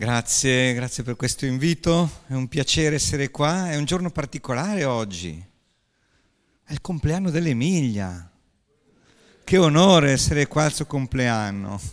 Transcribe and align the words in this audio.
Grazie, 0.00 0.72
grazie 0.72 1.02
per 1.02 1.14
questo 1.14 1.44
invito, 1.44 2.22
è 2.26 2.32
un 2.32 2.48
piacere 2.48 2.94
essere 2.94 3.30
qua, 3.30 3.70
è 3.70 3.76
un 3.76 3.84
giorno 3.84 4.10
particolare 4.10 4.84
oggi, 4.84 5.44
è 6.64 6.72
il 6.72 6.80
compleanno 6.80 7.28
dell'Emilia, 7.28 8.32
che 9.44 9.58
onore 9.58 10.12
essere 10.12 10.46
qua 10.46 10.64
al 10.64 10.72
suo 10.72 10.86
compleanno. 10.86 11.78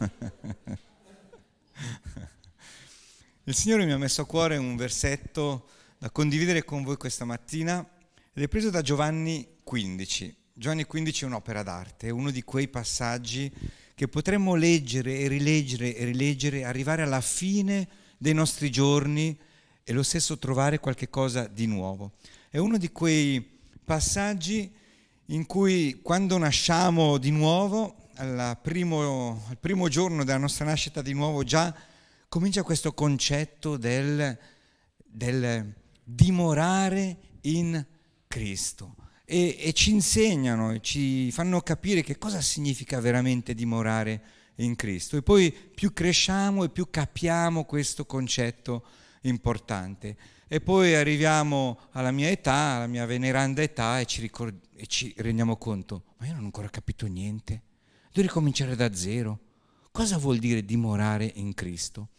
Il 3.44 3.54
Signore 3.54 3.84
mi 3.84 3.92
ha 3.92 3.98
messo 3.98 4.22
a 4.22 4.26
cuore 4.26 4.56
un 4.56 4.78
versetto 4.78 5.68
da 5.98 6.10
condividere 6.10 6.64
con 6.64 6.84
voi 6.84 6.96
questa 6.96 7.26
mattina 7.26 7.86
ed 8.34 8.42
è 8.42 8.48
preso 8.48 8.70
da 8.70 8.82
Giovanni 8.82 9.46
15. 9.66 10.34
Giovanni 10.54 10.86
15 10.86 11.26
è 11.26 11.28
un'opera 11.28 11.62
d'arte, 11.62 12.08
è 12.08 12.12
uno 12.12 12.32
di 12.32 12.44
quei 12.44 12.70
passaggi 12.70 13.52
che 13.98 14.08
potremmo 14.08 14.54
leggere 14.54 15.18
e 15.18 15.28
rileggere 15.28 15.96
e 15.96 16.06
rileggere, 16.06 16.64
arrivare 16.64 17.02
alla 17.02 17.20
fine 17.20 17.88
dei 18.20 18.36
nostri 18.36 18.70
giorni 18.70 19.36
e 19.84 19.92
lo 19.92 20.04
stesso 20.04 20.38
trovare 20.38 20.80
qualche 20.80 21.10
cosa 21.10 21.48
di 21.48 21.66
nuovo. 21.66 22.12
È 22.48 22.60
uno 22.60 22.78
di 22.78 22.92
quei 22.92 23.44
passaggi 23.84 24.72
in 25.26 25.48
cui 25.48 26.00
quando 26.04 26.38
nasciamo 26.38 27.18
di 27.18 27.32
nuovo, 27.32 28.10
primo, 28.62 29.44
al 29.50 29.58
primo 29.60 29.88
giorno 29.88 30.24
della 30.24 30.38
nostra 30.38 30.66
nascita 30.66 31.02
di 31.02 31.14
nuovo, 31.14 31.44
già 31.44 31.74
comincia 32.30 32.62
questo 32.62 32.94
concetto 32.94 33.78
del, 33.78 34.38
del 35.08 35.74
dimorare 36.04 37.18
in 37.42 37.84
Cristo 38.28 38.94
e, 39.30 39.58
e 39.60 39.74
ci 39.74 39.92
insegnano 39.92 40.72
e 40.72 40.80
ci 40.80 41.30
fanno 41.32 41.60
capire 41.60 42.02
che 42.02 42.18
cosa 42.18 42.40
significa 42.40 43.02
veramente 43.02 43.54
dimorare 43.54 44.22
in 44.56 44.76
Cristo. 44.76 45.18
E 45.18 45.22
poi 45.22 45.52
più 45.52 45.92
cresciamo 45.92 46.64
e 46.64 46.70
più 46.70 46.90
capiamo 46.90 47.66
questo 47.66 48.06
concetto 48.06 48.86
importante. 49.24 50.16
E 50.48 50.62
poi 50.62 50.96
arriviamo 50.96 51.78
alla 51.92 52.12
mia 52.12 52.30
età, 52.30 52.76
alla 52.76 52.88
mia 52.88 53.06
veneranda 53.06 53.62
età, 53.62 54.00
e 54.00 54.06
ci, 54.06 54.22
ricord- 54.22 54.66
e 54.78 54.88
ci 54.88 55.14
rendiamo 55.18 55.58
conto, 55.58 56.04
ma 56.18 56.26
io 56.26 56.32
non 56.32 56.44
ho 56.44 56.46
ancora 56.46 56.70
capito 56.70 57.06
niente, 57.06 57.64
devo 58.14 58.26
ricominciare 58.26 58.78
da 58.78 58.96
zero. 58.96 59.40
Cosa 59.92 60.18
vuol 60.18 60.38
dire 60.38 60.64
dimorare 60.64 61.30
in 61.36 61.54
Cristo? 61.54 62.10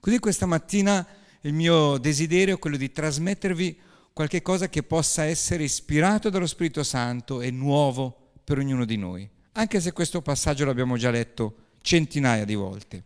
Così 0.00 0.18
questa 0.18 0.46
mattina 0.46 1.06
il 1.42 1.52
mio 1.52 1.98
desiderio 1.98 2.56
è 2.56 2.58
quello 2.58 2.76
di 2.76 2.90
trasmettervi 2.90 3.78
qualche 4.18 4.42
cosa 4.42 4.68
che 4.68 4.82
possa 4.82 5.22
essere 5.26 5.62
ispirato 5.62 6.28
dallo 6.28 6.48
Spirito 6.48 6.82
Santo 6.82 7.40
e 7.40 7.52
nuovo 7.52 8.32
per 8.42 8.58
ognuno 8.58 8.84
di 8.84 8.96
noi, 8.96 9.30
anche 9.52 9.80
se 9.80 9.92
questo 9.92 10.22
passaggio 10.22 10.64
l'abbiamo 10.64 10.96
già 10.96 11.12
letto 11.12 11.76
centinaia 11.82 12.44
di 12.44 12.56
volte. 12.56 13.04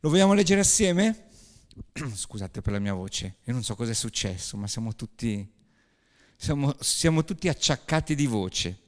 Lo 0.00 0.08
vogliamo 0.08 0.32
leggere 0.32 0.60
assieme? 0.60 1.26
Scusate 2.14 2.62
per 2.62 2.72
la 2.72 2.78
mia 2.78 2.94
voce, 2.94 3.34
io 3.44 3.52
non 3.52 3.62
so 3.62 3.74
cosa 3.74 3.90
è 3.90 3.94
successo, 3.94 4.56
ma 4.56 4.66
siamo 4.66 4.94
tutti, 4.94 5.46
siamo, 6.36 6.74
siamo 6.80 7.22
tutti 7.22 7.48
acciaccati 7.48 8.14
di 8.14 8.24
voce. 8.24 8.78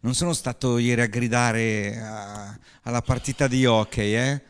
Non 0.00 0.14
sono 0.14 0.32
stato 0.32 0.78
ieri 0.78 1.02
a 1.02 1.08
gridare 1.08 2.00
a, 2.00 2.58
alla 2.84 3.02
partita 3.02 3.46
di 3.46 3.66
hockey, 3.66 4.14
eh? 4.14 4.42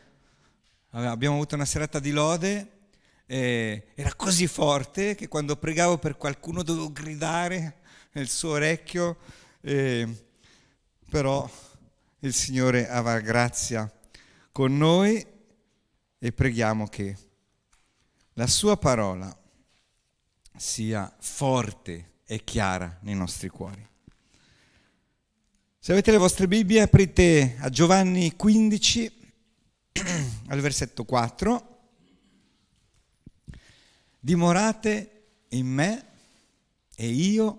abbiamo 0.90 1.34
avuto 1.34 1.56
una 1.56 1.64
serata 1.64 1.98
di 1.98 2.12
lode 2.12 2.78
eh, 3.32 3.84
era 3.94 4.12
così 4.14 4.48
forte 4.48 5.14
che 5.14 5.28
quando 5.28 5.54
pregavo 5.54 5.98
per 5.98 6.16
qualcuno 6.16 6.64
dovevo 6.64 6.90
gridare 6.90 7.78
nel 8.12 8.28
suo 8.28 8.50
orecchio, 8.50 9.18
eh, 9.60 10.24
però 11.08 11.48
il 12.18 12.34
Signore 12.34 12.88
avrà 12.88 13.20
grazia 13.20 13.88
con 14.50 14.76
noi 14.76 15.24
e 16.18 16.32
preghiamo 16.32 16.88
che 16.88 17.16
la 18.32 18.48
sua 18.48 18.76
parola 18.76 19.32
sia 20.56 21.14
forte 21.20 22.14
e 22.24 22.42
chiara 22.42 22.98
nei 23.02 23.14
nostri 23.14 23.48
cuori. 23.48 23.86
Se 25.78 25.92
avete 25.92 26.10
le 26.10 26.18
vostre 26.18 26.48
Bibbie, 26.48 26.80
aprite 26.80 27.58
a 27.60 27.68
Giovanni 27.68 28.34
15, 28.34 29.32
al 30.48 30.58
versetto 30.58 31.04
4 31.04 31.69
dimorate 34.20 35.44
in 35.48 35.66
me 35.66 36.06
e 36.94 37.08
io 37.08 37.58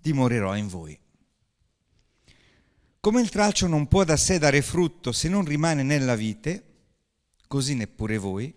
dimorerò 0.00 0.56
in 0.56 0.66
voi. 0.66 0.98
Come 3.00 3.20
il 3.20 3.30
tralcio 3.30 3.68
non 3.68 3.86
può 3.86 4.02
da 4.02 4.16
sé 4.16 4.38
dare 4.38 4.60
frutto 4.62 5.12
se 5.12 5.28
non 5.28 5.44
rimane 5.44 5.84
nella 5.84 6.16
vite, 6.16 6.64
così 7.46 7.74
neppure 7.74 8.18
voi 8.18 8.52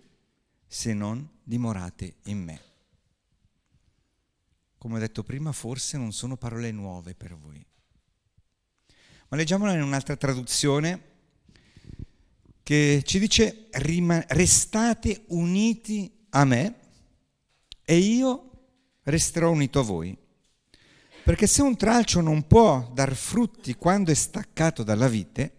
se 0.66 0.92
non 0.92 1.28
dimorate 1.42 2.16
in 2.24 2.42
me. 2.42 2.60
Come 4.76 4.96
ho 4.96 4.98
detto 4.98 5.22
prima, 5.22 5.52
forse 5.52 5.98
non 5.98 6.12
sono 6.12 6.36
parole 6.36 6.72
nuove 6.72 7.14
per 7.14 7.36
voi. 7.36 7.64
Ma 9.28 9.36
leggiamola 9.36 9.74
in 9.74 9.82
un'altra 9.82 10.16
traduzione 10.16 11.08
che 12.64 13.02
ci 13.04 13.20
dice 13.20 13.68
restate 13.70 15.24
uniti 15.28 16.26
a 16.30 16.44
me 16.44 16.79
e 17.90 17.96
io 17.96 18.50
resterò 19.02 19.50
unito 19.50 19.80
a 19.80 19.82
voi. 19.82 20.16
Perché 21.24 21.48
se 21.48 21.60
un 21.60 21.76
tralcio 21.76 22.20
non 22.20 22.46
può 22.46 22.88
dar 22.94 23.16
frutti 23.16 23.74
quando 23.74 24.12
è 24.12 24.14
staccato 24.14 24.84
dalla 24.84 25.08
vite, 25.08 25.54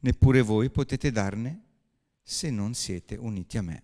neppure 0.00 0.40
voi 0.40 0.70
potete 0.70 1.10
darne 1.10 1.64
se 2.22 2.48
non 2.48 2.72
siete 2.72 3.14
uniti 3.14 3.58
a 3.58 3.62
me. 3.62 3.82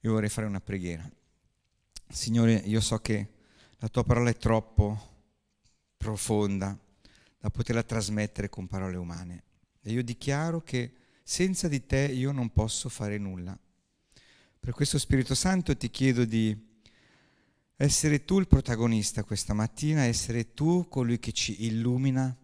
Io 0.00 0.12
vorrei 0.12 0.28
fare 0.28 0.46
una 0.46 0.60
preghiera. 0.60 1.10
Signore, 2.06 2.52
io 2.52 2.82
so 2.82 2.98
che 2.98 3.32
la 3.78 3.88
tua 3.88 4.04
parola 4.04 4.28
è 4.28 4.36
troppo 4.36 5.14
profonda 5.96 6.78
da 7.38 7.48
poterla 7.48 7.82
trasmettere 7.82 8.50
con 8.50 8.66
parole 8.66 8.98
umane. 8.98 9.44
E 9.80 9.92
io 9.92 10.04
dichiaro 10.04 10.60
che 10.60 10.92
senza 11.22 11.68
di 11.68 11.86
te 11.86 12.00
io 12.00 12.32
non 12.32 12.50
posso 12.52 12.90
fare 12.90 13.16
nulla. 13.16 13.58
Per 14.60 14.74
questo 14.74 14.98
Spirito 14.98 15.34
Santo 15.34 15.74
ti 15.74 15.90
chiedo 15.90 16.26
di 16.26 16.68
essere 17.76 18.26
tu 18.26 18.38
il 18.38 18.46
protagonista 18.46 19.24
questa 19.24 19.54
mattina, 19.54 20.02
essere 20.02 20.52
tu 20.52 20.86
colui 20.86 21.18
che 21.18 21.32
ci 21.32 21.64
illumina 21.64 22.36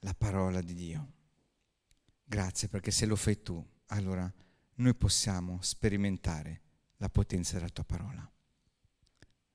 la 0.00 0.14
parola 0.14 0.60
di 0.60 0.74
Dio. 0.74 1.12
Grazie 2.22 2.68
perché 2.68 2.90
se 2.90 3.06
lo 3.06 3.16
fai 3.16 3.42
tu, 3.42 3.64
allora 3.86 4.30
noi 4.74 4.94
possiamo 4.94 5.58
sperimentare 5.62 6.60
la 6.98 7.08
potenza 7.08 7.54
della 7.54 7.70
tua 7.70 7.84
parola. 7.84 8.30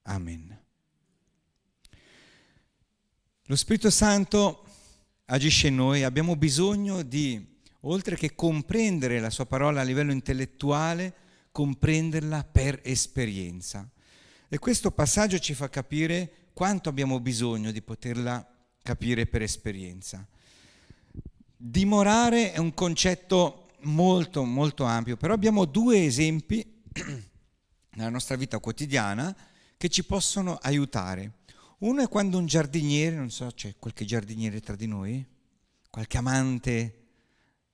Amen. 0.03 0.61
Lo 3.43 3.55
Spirito 3.55 3.91
Santo 3.91 4.65
agisce 5.25 5.67
in 5.67 5.75
noi, 5.75 6.03
abbiamo 6.03 6.35
bisogno 6.35 7.03
di, 7.03 7.59
oltre 7.81 8.15
che 8.15 8.33
comprendere 8.33 9.19
la 9.19 9.29
sua 9.29 9.45
parola 9.45 9.81
a 9.81 9.83
livello 9.83 10.11
intellettuale, 10.11 11.21
comprenderla 11.53 12.43
per 12.43 12.81
esperienza. 12.83 13.87
E 14.49 14.57
questo 14.57 14.91
passaggio 14.91 15.37
ci 15.37 15.53
fa 15.53 15.69
capire 15.69 16.49
quanto 16.51 16.89
abbiamo 16.89 17.19
bisogno 17.19 17.71
di 17.71 17.81
poterla 17.81 18.45
capire 18.81 19.27
per 19.27 19.43
esperienza. 19.43 20.27
Dimorare 21.55 22.51
è 22.53 22.57
un 22.57 22.73
concetto 22.73 23.67
molto, 23.81 24.43
molto 24.43 24.83
ampio, 24.83 25.15
però 25.15 25.33
abbiamo 25.33 25.65
due 25.65 26.03
esempi 26.03 26.81
nella 27.93 28.09
nostra 28.09 28.35
vita 28.35 28.57
quotidiana 28.59 29.35
che 29.77 29.89
ci 29.89 30.03
possono 30.03 30.55
aiutare. 30.55 31.33
Uno 31.79 32.01
è 32.01 32.07
quando 32.07 32.39
un 32.39 32.47
giardiniere, 32.47 33.15
non 33.15 33.29
so, 33.29 33.51
c'è 33.53 33.75
qualche 33.77 34.05
giardiniere 34.05 34.59
tra 34.59 34.75
di 34.75 34.87
noi? 34.87 35.23
Qualche 35.89 36.17
amante 36.17 37.01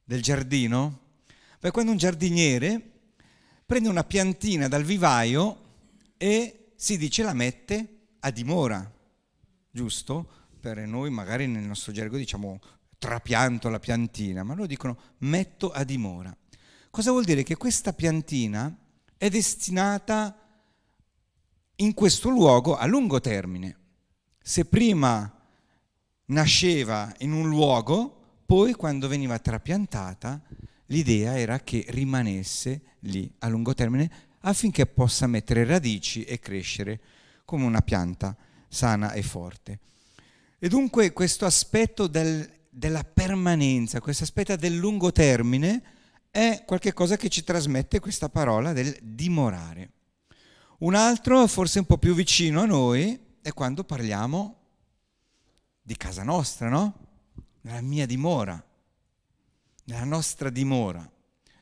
del 0.04 0.22
giardino? 0.22 1.00
Beh, 1.60 1.72
quando 1.72 1.92
un 1.92 1.98
giardiniere 1.98 2.89
prende 3.70 3.88
una 3.88 4.04
piantina 4.04 4.68
dal 4.68 4.84
vivaio 4.84 5.58
e 6.18 6.72
si 6.76 6.98
dice 6.98 7.22
la 7.22 7.34
mette 7.34 8.08
a 8.22 8.32
dimora, 8.32 8.92
giusto? 9.70 10.28
Per 10.60 10.80
noi 10.88 11.12
magari 11.12 11.46
nel 11.46 11.66
nostro 11.66 11.92
gergo 11.92 12.18
diciamo 12.18 12.60
trapianto 12.98 13.70
la 13.70 13.78
piantina, 13.78 14.42
ma 14.42 14.56
loro 14.56 14.66
dicono 14.66 14.98
metto 15.20 15.70
a 15.70 15.84
dimora. 15.84 16.36
Cosa 16.90 17.12
vuol 17.12 17.26
dire? 17.26 17.44
Che 17.44 17.58
questa 17.58 17.94
piantina 17.94 18.76
è 19.16 19.30
destinata 19.30 20.36
in 21.76 21.94
questo 21.94 22.30
luogo 22.30 22.76
a 22.76 22.88
lungo 22.88 23.22
termine. 23.22 23.78
Se 24.42 24.66
prima 24.66 25.32
nasceva 26.26 27.14
in 27.20 27.34
un 27.34 27.48
luogo, 27.48 28.40
poi 28.48 28.74
quando 28.74 29.08
veniva 29.08 29.38
trapiantata 29.38 30.42
l'idea 30.90 31.38
era 31.38 31.60
che 31.60 31.86
rimanesse 31.90 32.82
lì 33.02 33.32
a 33.40 33.48
lungo 33.48 33.74
termine 33.74 34.28
affinché 34.42 34.86
possa 34.86 35.28
mettere 35.28 35.66
radici 35.66 36.24
e 36.24 36.40
crescere 36.40 37.00
come 37.46 37.66
una 37.66 37.82
pianta 37.82 38.36
sana 38.68 39.14
e 39.14 39.22
forte. 39.22 39.80
E 40.60 40.68
dunque 40.68 41.14
questo 41.14 41.46
aspetto 41.46 42.08
del, 42.08 42.48
della 42.70 43.04
permanenza, 43.04 44.00
questo 44.00 44.24
aspetto 44.24 44.56
del 44.56 44.76
lungo 44.76 45.12
termine 45.12 45.82
è 46.30 46.64
qualcosa 46.66 47.18
che 47.18 47.30
ci 47.30 47.44
trasmette 47.44 48.00
questa 48.00 48.30
parola 48.30 48.74
del 48.74 48.96
dimorare. 49.02 49.92
Un 50.80 50.96
altro, 50.96 51.46
forse 51.48 51.80
un 51.80 51.86
po' 51.86 51.98
più 51.98 52.14
vicino 52.14 52.62
a 52.62 52.66
noi, 52.66 53.20
è 53.42 53.52
quando 53.52 53.84
parliamo 53.84 54.56
di 55.82 55.98
casa 55.98 56.24
nostra, 56.24 56.70
no? 56.70 57.08
Nella 57.62 57.82
mia 57.82 58.06
dimora, 58.06 58.64
nella 59.90 60.06
nostra 60.06 60.50
dimora, 60.50 61.10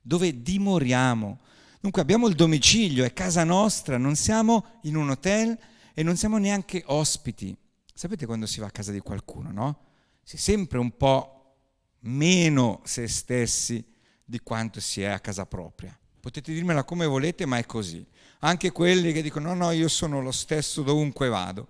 dove 0.02 0.42
dimoriamo. 0.42 1.40
Dunque 1.80 2.02
abbiamo 2.02 2.28
il 2.28 2.36
domicilio, 2.36 3.04
è 3.04 3.14
casa 3.14 3.44
nostra, 3.44 3.98
non 3.98 4.16
siamo 4.16 4.80
in 4.84 4.96
un 4.96 5.10
hotel 5.10 5.58
e 5.94 6.04
non 6.04 6.18
siamo 6.18 6.38
neanche 6.38 6.84
ospiti. 6.88 7.56
Sapete 7.94 8.26
quando 8.26 8.46
si 8.46 8.60
va 8.60 8.68
a 8.68 8.72
casa 8.72 8.92
di 8.92 9.00
qualcuno, 9.00 9.52
no? 9.52 9.80
Si 10.24 10.36
è 10.36 10.40
sempre 10.40 10.78
un 10.78 10.96
po' 10.96 11.56
meno 12.02 12.82
se 12.84 13.08
stessi 13.08 13.84
di 14.24 14.40
quanto 14.40 14.80
si 14.80 15.02
è 15.02 15.08
a 15.08 15.20
casa 15.20 15.46
propria. 15.46 15.98
Potete 16.20 16.52
dirmela 16.52 16.84
come 16.84 17.06
volete, 17.06 17.46
ma 17.46 17.58
è 17.58 17.66
così. 17.66 18.06
Anche 18.40 18.72
quelli 18.72 19.14
che 19.14 19.22
dicono 19.22 19.54
no, 19.54 19.66
no, 19.66 19.72
io 19.72 19.88
sono 19.88 20.22
lo 20.22 20.32
stesso 20.32 20.84
dovunque 20.84 21.30
vado. 21.30 21.68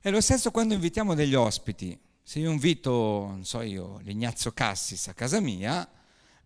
È 0.00 0.10
lo 0.10 0.20
stesso 0.20 0.50
quando 0.50 0.74
invitiamo 0.74 1.14
degli 1.14 1.34
ospiti. 1.34 1.98
Se 2.24 2.38
io 2.38 2.52
invito, 2.52 3.26
non 3.28 3.44
so 3.44 3.60
io, 3.62 3.98
l'Ignazio 4.02 4.52
Cassis 4.52 5.08
a 5.08 5.14
casa 5.14 5.40
mia, 5.40 5.86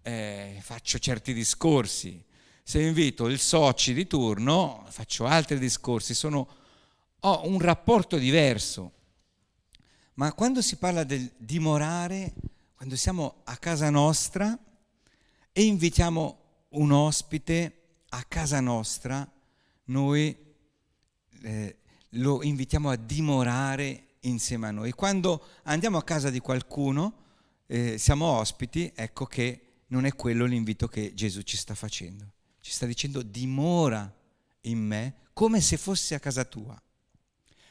eh, 0.01 0.59
faccio 0.63 0.99
certi 0.99 1.35
discorsi. 1.35 2.25
Se 2.63 2.81
invito 2.81 3.27
il 3.27 3.39
soci 3.39 3.93
di 3.93 4.07
turno, 4.07 4.87
faccio 4.89 5.27
altri 5.27 5.59
discorsi. 5.59 6.15
Sono, 6.15 6.49
ho 7.21 7.47
un 7.47 7.61
rapporto 7.61 8.17
diverso. 8.17 8.93
Ma 10.15 10.33
quando 10.33 10.63
si 10.63 10.77
parla 10.77 11.05
del 11.05 11.31
dimorare, 11.37 12.33
quando 12.75 12.97
siamo 12.97 13.43
a 13.45 13.57
casa 13.59 13.91
nostra 13.91 14.59
e 15.53 15.63
invitiamo 15.63 16.39
un 16.71 16.91
ospite 16.91 17.83
a 18.09 18.25
casa 18.25 18.61
nostra, 18.61 19.31
noi 19.85 20.37
eh, 21.43 21.77
lo 22.11 22.43
invitiamo 22.43 22.89
a 22.89 22.97
dimorare 22.97 24.06
insieme 24.29 24.69
a 24.69 24.71
noi. 24.71 24.93
Quando 24.93 25.43
andiamo 25.65 25.99
a 25.99 26.05
casa 26.05 26.31
di 26.31 26.41
qualcuno, 26.41 27.25
eh, 27.67 27.99
siamo 27.99 28.27
ospiti, 28.27 28.93
ecco 28.95 29.27
che 29.27 29.61
non 29.89 30.05
è 30.05 30.15
quello 30.15 30.45
l'invito 30.45 30.89
che 30.89 31.15
Gesù 31.15 31.43
ci 31.43 31.57
sta 31.57 31.75
facendo. 31.75 32.33
Ci 32.61 32.73
sta 32.73 32.87
dicendo 32.87 33.23
dimora 33.23 34.13
in 34.63 34.79
me 34.79 35.15
come 35.33 35.61
se 35.61 35.77
fossi 35.77 36.15
a 36.15 36.21
casa 36.21 36.45
tua. 36.45 36.81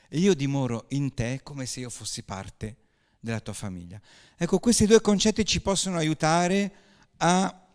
E 0.08 0.18
io 0.20 0.34
dimoro 0.34 0.86
in 0.90 1.14
te 1.14 1.42
come 1.44 1.66
se 1.66 1.82
io 1.82 1.90
fossi 1.90 2.24
parte 2.24 2.78
della 3.20 3.40
tua 3.40 3.54
famiglia. 3.54 4.00
Ecco, 4.38 4.60
questi 4.60 4.86
due 4.86 5.02
concetti 5.02 5.44
ci 5.44 5.62
possono 5.62 5.98
aiutare 5.98 6.74
a, 7.18 7.68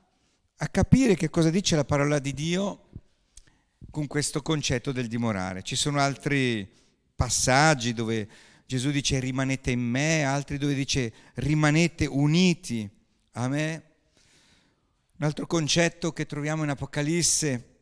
a 0.57 0.69
capire 0.69 1.17
che 1.17 1.29
cosa 1.29 1.51
dice 1.51 1.77
la 1.77 1.85
parola 1.85 2.19
di 2.19 2.33
Dio 2.33 2.89
con 3.91 4.07
questo 4.07 4.43
concetto 4.43 4.93
del 4.93 5.09
dimorare. 5.09 5.63
Ci 5.63 5.77
sono 5.77 5.99
altri 5.99 6.69
passaggi 7.15 7.93
dove 7.93 8.29
Gesù 8.71 8.93
dice 8.93 9.19
rimanete 9.19 9.73
in 9.73 9.81
me, 9.81 10.23
altri 10.23 10.57
dove 10.57 10.75
dice 10.75 11.13
rimanete 11.35 12.07
uniti 12.07 12.89
a 13.33 13.49
me. 13.49 13.85
Un 15.17 15.27
altro 15.27 15.45
concetto 15.49 16.13
che 16.13 16.25
troviamo 16.25 16.63
in 16.63 16.69
Apocalisse, 16.69 17.79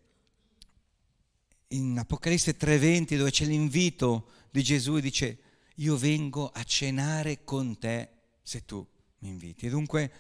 in 1.69 1.99
Apocalisse 1.99 2.56
3:20, 2.56 3.19
dove 3.19 3.31
c'è 3.31 3.44
l'invito 3.44 4.31
di 4.50 4.62
Gesù 4.62 4.96
e 4.96 5.02
dice 5.02 5.38
io 5.75 5.99
vengo 5.99 6.49
a 6.49 6.64
cenare 6.64 7.44
con 7.44 7.79
te 7.79 8.08
se 8.41 8.64
tu 8.64 8.82
mi 9.19 9.29
inviti. 9.29 9.67
E 9.67 9.69
dunque 9.69 10.11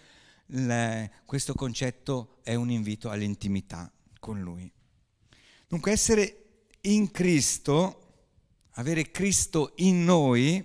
le, 0.48 1.12
questo 1.24 1.54
concetto 1.54 2.40
è 2.42 2.54
un 2.54 2.70
invito 2.70 3.08
all'intimità 3.08 3.90
con 4.20 4.42
Lui. 4.42 4.70
Dunque 5.66 5.92
essere 5.92 6.66
in 6.82 7.10
Cristo, 7.10 8.07
avere 8.78 9.10
Cristo 9.10 9.72
in 9.76 10.04
noi, 10.04 10.64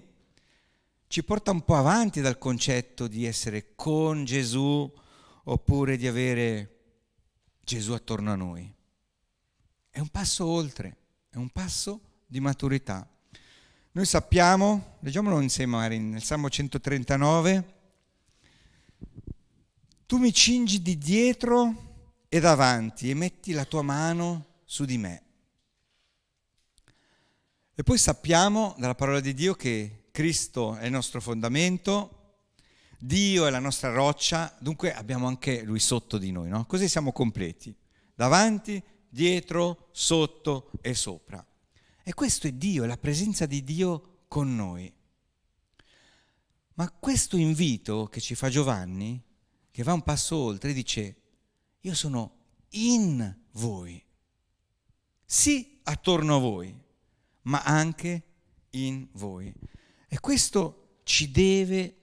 ci 1.08 1.24
porta 1.24 1.52
un 1.52 1.64
po' 1.64 1.76
avanti 1.76 2.22
dal 2.22 2.38
concetto 2.38 3.08
di 3.08 3.26
essere 3.26 3.74
con 3.76 4.24
Gesù 4.24 4.92
oppure 5.46 5.98
di 5.98 6.08
avere 6.08 6.70
Gesù 7.64 7.94
attorno 7.94 8.32
a 8.32 8.36
noi. 8.36 8.72
È 9.90 10.00
un 10.00 10.10
passo 10.10 10.46
oltre, 10.46 10.98
è 11.30 11.38
un 11.38 11.50
passo 11.50 12.02
di 12.28 12.40
maturità. 12.40 13.08
Noi 13.92 14.06
sappiamo, 14.06 14.98
leggiamolo 15.00 15.40
insieme 15.40 15.76
magari 15.76 16.00
nel 16.00 16.24
Salmo 16.24 16.50
139, 16.50 17.74
tu 20.06 20.18
mi 20.18 20.32
cingi 20.32 20.84
di 20.84 20.98
dietro 21.00 22.22
e 22.30 22.40
davanti 22.40 23.10
e 23.10 23.16
metti 23.16 23.54
la 23.54 23.66
tua 23.66 23.82
mano 23.82 24.62
su 24.66 24.86
di 24.86 24.98
me. 25.00 25.23
E 27.76 27.82
poi 27.82 27.98
sappiamo 27.98 28.76
dalla 28.78 28.94
parola 28.94 29.20
di 29.20 29.34
Dio 29.34 29.56
che 29.56 30.10
Cristo 30.12 30.76
è 30.76 30.86
il 30.86 30.92
nostro 30.92 31.20
fondamento, 31.20 32.36
Dio 33.00 33.48
è 33.48 33.50
la 33.50 33.58
nostra 33.58 33.92
roccia, 33.92 34.56
dunque 34.60 34.94
abbiamo 34.94 35.26
anche 35.26 35.64
Lui 35.64 35.80
sotto 35.80 36.20
di 36.20 36.32
noi, 36.32 36.50
no? 36.50 36.68
Così 36.68 36.88
siamo 36.88 37.12
completi, 37.12 37.76
davanti, 38.14 38.82
dietro, 39.10 39.90
sotto 39.92 40.70
e 40.82 40.94
sopra. 40.94 41.44
E 42.04 42.14
questo 42.14 42.46
è 42.46 42.52
Dio, 42.52 42.84
è 42.84 42.88
la 42.88 42.98
presenza 42.98 43.48
di 43.48 43.64
Dio 43.64 44.20
con 44.28 44.56
noi. 44.56 44.94
Ma 46.76 46.92
questo 46.92 47.38
invito 47.38 48.06
che 48.06 48.22
ci 48.22 48.36
fa 48.36 48.50
Giovanni, 48.50 49.20
che 49.72 49.82
va 49.82 49.94
un 49.94 50.04
passo 50.04 50.38
oltre, 50.38 50.74
dice, 50.74 51.16
io 51.82 51.96
sono 51.96 52.36
in 52.70 53.36
voi. 53.54 54.00
Sì, 55.26 55.80
attorno 55.82 56.36
a 56.36 56.40
voi, 56.40 56.82
ma 57.44 57.62
anche 57.64 58.24
in 58.72 59.08
voi. 59.14 59.54
E 60.08 60.20
questo 60.20 61.00
ci 61.04 61.32
deve 61.32 61.96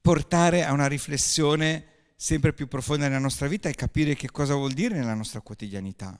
portare 0.00 0.64
a 0.64 0.72
una 0.72 0.86
riflessione 0.86 1.86
sempre 2.16 2.52
più 2.52 2.68
profonda 2.68 3.06
nella 3.06 3.18
nostra 3.18 3.48
vita 3.48 3.68
e 3.68 3.74
capire 3.74 4.14
che 4.14 4.30
cosa 4.30 4.54
vuol 4.54 4.72
dire 4.72 4.94
nella 4.94 5.14
nostra 5.14 5.40
quotidianità. 5.40 6.18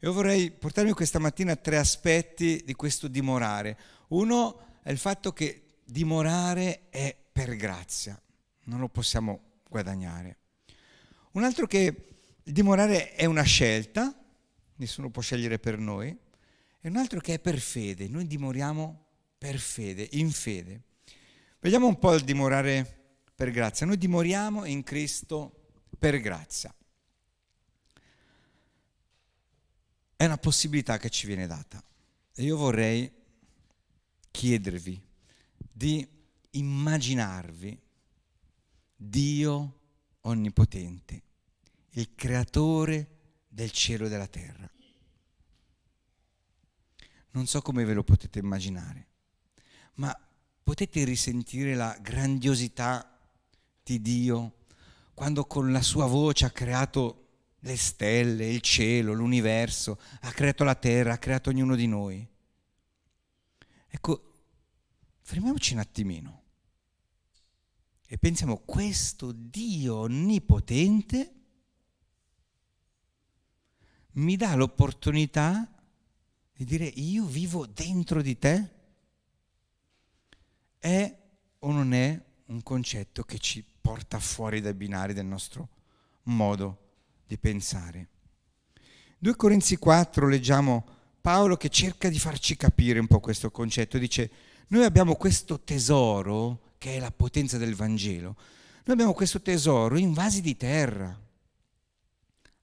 Io 0.00 0.12
vorrei 0.12 0.50
portarvi 0.50 0.92
questa 0.92 1.18
mattina 1.18 1.56
tre 1.56 1.78
aspetti 1.78 2.62
di 2.64 2.74
questo 2.74 3.08
dimorare. 3.08 3.78
Uno 4.08 4.80
è 4.82 4.90
il 4.90 4.98
fatto 4.98 5.32
che 5.32 5.78
dimorare 5.84 6.88
è 6.90 7.16
per 7.32 7.56
grazia, 7.56 8.20
non 8.64 8.80
lo 8.80 8.88
possiamo 8.88 9.60
guadagnare. 9.68 10.36
Un 11.32 11.44
altro 11.44 11.66
che 11.66 12.08
dimorare 12.42 13.14
è 13.14 13.24
una 13.24 13.42
scelta, 13.42 14.14
nessuno 14.76 15.10
può 15.10 15.22
scegliere 15.22 15.58
per 15.58 15.78
noi, 15.78 16.16
e 16.86 16.88
un 16.88 16.96
altro 16.96 17.18
che 17.18 17.34
è 17.34 17.38
per 17.40 17.58
fede, 17.58 18.06
noi 18.06 18.28
dimoriamo 18.28 19.06
per 19.38 19.58
fede, 19.58 20.08
in 20.12 20.30
fede. 20.30 20.82
Vediamo 21.58 21.88
un 21.88 21.98
po' 21.98 22.14
il 22.14 22.22
dimorare 22.22 23.24
per 23.34 23.50
grazia, 23.50 23.86
noi 23.86 23.98
dimoriamo 23.98 24.64
in 24.64 24.84
Cristo 24.84 25.70
per 25.98 26.20
grazia. 26.20 26.72
è 30.16 30.24
una 30.24 30.38
possibilità 30.38 30.96
che 30.96 31.10
ci 31.10 31.26
viene 31.26 31.46
data. 31.46 31.82
E 32.34 32.42
io 32.42 32.56
vorrei 32.56 33.10
chiedervi 34.30 35.02
di 35.72 36.06
immaginarvi 36.50 37.78
Dio 38.94 39.80
onnipotente, 40.22 41.22
il 41.90 42.14
creatore 42.14 43.08
del 43.48 43.70
cielo 43.70 44.06
e 44.06 44.08
della 44.08 44.26
terra. 44.26 44.70
Non 47.36 47.46
so 47.46 47.60
come 47.60 47.84
ve 47.84 47.92
lo 47.92 48.02
potete 48.02 48.38
immaginare, 48.38 49.08
ma 49.96 50.18
potete 50.62 51.04
risentire 51.04 51.74
la 51.74 51.94
grandiosità 52.00 53.20
di 53.82 54.00
Dio 54.00 54.64
quando 55.12 55.44
con 55.44 55.70
la 55.70 55.82
sua 55.82 56.06
voce 56.06 56.46
ha 56.46 56.50
creato 56.50 57.24
le 57.58 57.76
stelle, 57.76 58.50
il 58.50 58.62
cielo, 58.62 59.12
l'universo, 59.12 60.00
ha 60.22 60.32
creato 60.32 60.64
la 60.64 60.76
terra, 60.76 61.12
ha 61.12 61.18
creato 61.18 61.50
ognuno 61.50 61.76
di 61.76 61.86
noi. 61.86 62.26
Ecco, 63.86 64.32
fermiamoci 65.20 65.74
un 65.74 65.80
attimino 65.80 66.42
e 68.06 68.16
pensiamo, 68.16 68.62
questo 68.64 69.32
Dio 69.32 69.96
onnipotente 69.96 71.34
mi 74.12 74.36
dà 74.36 74.54
l'opportunità 74.54 75.70
di 76.56 76.64
dire 76.64 76.86
io 76.86 77.26
vivo 77.26 77.66
dentro 77.66 78.22
di 78.22 78.38
te? 78.38 78.70
È 80.78 81.18
o 81.58 81.70
non 81.70 81.92
è 81.92 82.18
un 82.46 82.62
concetto 82.62 83.24
che 83.24 83.38
ci 83.38 83.64
porta 83.80 84.18
fuori 84.18 84.60
dai 84.60 84.72
binari 84.72 85.12
del 85.12 85.26
nostro 85.26 85.68
modo 86.24 86.78
di 87.26 87.36
pensare. 87.36 88.08
2 89.18 89.36
Corinzi 89.36 89.76
4 89.76 90.28
leggiamo 90.28 90.86
Paolo 91.20 91.56
che 91.56 91.68
cerca 91.68 92.08
di 92.08 92.18
farci 92.18 92.56
capire 92.56 93.00
un 93.00 93.06
po' 93.06 93.20
questo 93.20 93.50
concetto, 93.50 93.98
dice 93.98 94.30
noi 94.68 94.84
abbiamo 94.84 95.16
questo 95.16 95.60
tesoro 95.60 96.74
che 96.78 96.96
è 96.96 97.00
la 97.00 97.10
potenza 97.10 97.58
del 97.58 97.74
Vangelo, 97.74 98.36
noi 98.84 98.94
abbiamo 98.94 99.12
questo 99.12 99.42
tesoro 99.42 99.98
in 99.98 100.12
vasi 100.12 100.40
di 100.40 100.56
terra, 100.56 101.18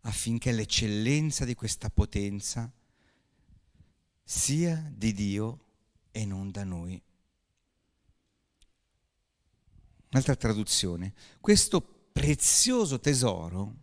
affinché 0.02 0.52
l'eccellenza 0.52 1.46
di 1.46 1.56
questa 1.56 1.90
potenza 1.90 2.72
sia 4.24 4.92
di 4.96 5.14
Dio 5.14 5.60
e 6.12 6.26
non 6.26 6.52
da 6.52 6.64
noi. 6.64 7.02
Un'altra 10.12 10.36
traduzione. 10.36 11.14
Questo 11.42 11.82
prezioso 12.12 13.00
tesoro, 13.00 13.76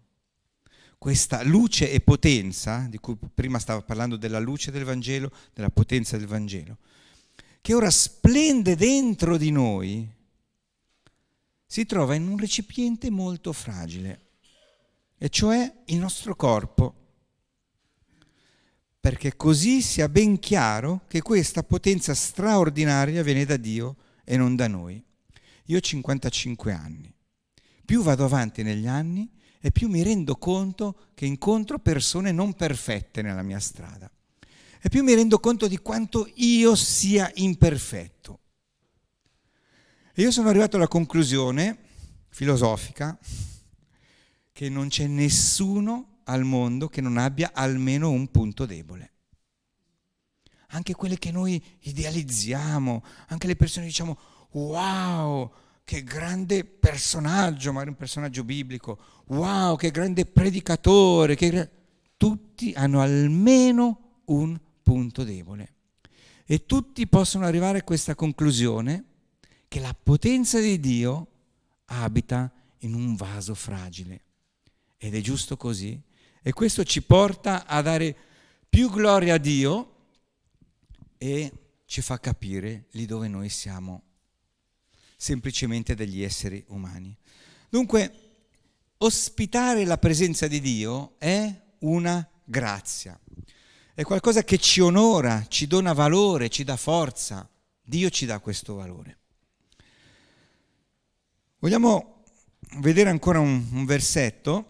questa 0.97 1.42
luce 1.42 1.90
e 1.90 2.00
potenza, 2.00 2.87
di 2.88 2.99
cui 2.99 3.16
prima 3.35 3.59
stava 3.59 3.82
parlando 3.82 4.16
della 4.16 4.38
luce 4.38 4.70
del 4.70 4.85
Vangelo, 4.85 5.32
della 5.52 5.70
potenza 5.70 6.16
del 6.16 6.26
Vangelo, 6.26 6.78
che 7.61 7.75
ora 7.75 7.90
splende 7.90 8.76
dentro 8.76 9.37
di 9.37 9.50
noi, 9.50 10.09
si 11.66 11.85
trova 11.87 12.14
in 12.14 12.28
un 12.28 12.38
recipiente 12.38 13.11
molto 13.11 13.52
fragile, 13.52 14.28
e 15.18 15.28
cioè 15.28 15.82
il 15.87 15.99
nostro 15.99 16.35
corpo, 16.37 17.10
perché 19.00 19.35
così 19.35 19.80
sia 19.80 20.09
ben 20.11 20.38
chiaro 20.38 21.02
che 21.09 21.23
questa 21.23 21.62
potenza 21.62 22.14
straordinaria 22.14 23.23
viene 23.23 23.47
da 23.47 23.57
Dio 23.57 23.97
e 24.25 24.37
non 24.37 24.54
da 24.54 24.69
noi. 24.69 25.02
Io 25.66 25.78
ho 25.78 25.80
55 25.80 26.73
anni, 26.73 27.12
più 27.85 28.02
vado 28.02 28.25
avanti 28.25 28.62
negli 28.62 28.87
anni 28.87 29.28
e 29.61 29.71
più 29.73 29.88
mi 29.88 30.02
rendo 30.02 30.37
conto 30.37 31.09
che 31.14 31.25
incontro 31.25 31.78
persone 31.78 32.30
non 32.30 32.54
perfette 32.54 33.23
nella 33.23 33.42
mia 33.42 33.59
strada 33.59 34.11
e 34.83 34.88
più 34.88 35.02
mi 35.02 35.14
rendo 35.14 35.38
conto 35.38 35.66
di 35.69 35.78
quanto 35.78 36.30
io 36.37 36.75
sia 36.75 37.30
imperfetto. 37.35 38.38
E 40.14 40.23
io 40.23 40.30
sono 40.30 40.49
arrivato 40.49 40.76
alla 40.76 40.88
conclusione 40.88 41.78
filosofica 42.28 43.19
che 44.52 44.69
non 44.69 44.88
c'è 44.88 45.07
nessuno 45.07 46.10
al 46.30 46.44
mondo 46.44 46.88
che 46.88 47.00
non 47.00 47.16
abbia 47.16 47.50
almeno 47.52 48.10
un 48.10 48.28
punto 48.28 48.66
debole. 48.66 49.12
Anche 50.68 50.94
quelle 50.94 51.18
che 51.18 51.32
noi 51.32 51.62
idealizziamo, 51.80 53.04
anche 53.28 53.46
le 53.46 53.56
persone 53.56 53.87
diciamo 53.87 54.18
wow, 54.52 55.52
che 55.84 56.04
grande 56.04 56.64
personaggio, 56.64 57.72
magari 57.72 57.90
un 57.90 57.96
personaggio 57.96 58.44
biblico, 58.44 58.99
wow, 59.26 59.76
che 59.76 59.90
grande 59.90 60.25
predicatore, 60.26 61.34
che... 61.34 61.70
tutti 62.16 62.72
hanno 62.76 63.00
almeno 63.00 64.22
un 64.26 64.58
punto 64.82 65.25
debole. 65.25 65.75
E 66.44 66.66
tutti 66.66 67.06
possono 67.06 67.46
arrivare 67.46 67.78
a 67.78 67.82
questa 67.82 68.14
conclusione 68.14 69.04
che 69.66 69.80
la 69.80 69.96
potenza 70.00 70.60
di 70.60 70.78
Dio 70.78 71.26
abita 71.87 72.52
in 72.78 72.94
un 72.94 73.14
vaso 73.14 73.54
fragile. 73.54 74.22
Ed 74.96 75.14
è 75.14 75.20
giusto 75.20 75.56
così. 75.56 76.00
E 76.42 76.52
questo 76.52 76.85
ci 76.85 77.02
porta 77.02 77.66
a 77.66 77.82
dare 77.82 78.16
più 78.68 78.90
gloria 78.90 79.35
a 79.35 79.38
Dio 79.38 79.94
e 81.18 81.52
ci 81.85 82.00
fa 82.00 82.18
capire 82.18 82.87
lì 82.92 83.06
dove 83.06 83.28
noi 83.28 83.49
siamo 83.49 84.02
semplicemente 85.16 85.94
degli 85.94 86.23
esseri 86.23 86.64
umani. 86.68 87.16
Dunque, 87.68 88.12
ospitare 88.99 89.85
la 89.85 89.99
presenza 89.99 90.47
di 90.47 90.61
Dio 90.61 91.14
è 91.18 91.52
una 91.80 92.26
grazia 92.44 93.18
è 94.00 94.04
qualcosa 94.04 94.44
che 94.44 94.56
ci 94.56 94.80
onora, 94.80 95.44
ci 95.47 95.66
dona 95.66 95.92
valore, 95.92 96.49
ci 96.49 96.64
dà 96.64 96.78
forza. 96.78 97.47
Dio 97.82 98.09
ci 98.09 98.25
dà 98.25 98.38
questo 98.38 98.75
valore. 98.75 99.18
Vogliamo 101.59 102.23
vedere 102.78 103.11
ancora 103.11 103.40
un, 103.40 103.68
un 103.73 103.85
versetto 103.85 104.70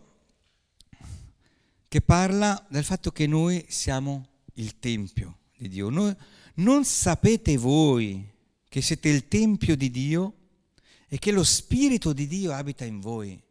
che 1.91 2.01
parla 2.01 2.65
del 2.71 2.85
fatto 2.85 3.11
che 3.11 3.27
noi 3.27 3.67
siamo 3.69 4.29
il 4.55 4.79
Tempio 4.79 5.39
di 5.57 5.69
Dio. 5.69 5.89
Noi, 5.89 6.15
non 6.55 6.85
sapete 6.85 7.57
voi 7.57 8.25
che 8.69 8.81
siete 8.81 9.09
il 9.09 9.27
Tempio 9.27 9.75
di 9.75 9.91
Dio 9.91 10.35
e 11.09 11.19
che 11.19 11.33
lo 11.33 11.43
Spirito 11.43 12.13
di 12.13 12.29
Dio 12.29 12.53
abita 12.53 12.85
in 12.85 13.01
voi. 13.01 13.43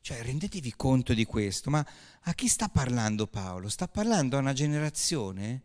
Cioè, 0.00 0.22
rendetevi 0.22 0.72
conto 0.76 1.12
di 1.12 1.26
questo, 1.26 1.68
ma 1.68 1.86
a 2.22 2.32
chi 2.32 2.48
sta 2.48 2.70
parlando 2.70 3.26
Paolo? 3.26 3.68
Sta 3.68 3.86
parlando 3.86 4.38
a 4.38 4.40
una 4.40 4.54
generazione 4.54 5.60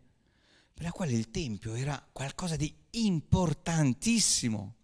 per 0.74 0.84
la 0.84 0.92
quale 0.92 1.12
il 1.12 1.30
Tempio 1.30 1.72
era 1.72 2.06
qualcosa 2.12 2.56
di 2.56 2.70
importantissimo. 2.90 4.74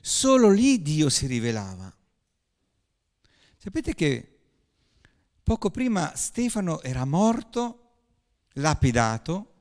Solo 0.00 0.50
lì 0.50 0.80
Dio 0.80 1.08
si 1.08 1.26
rivelava. 1.26 1.92
Sapete 3.56 3.92
che 3.92 4.29
poco 5.50 5.70
prima 5.70 6.14
Stefano 6.14 6.80
era 6.80 7.04
morto, 7.04 7.94
lapidato, 8.52 9.54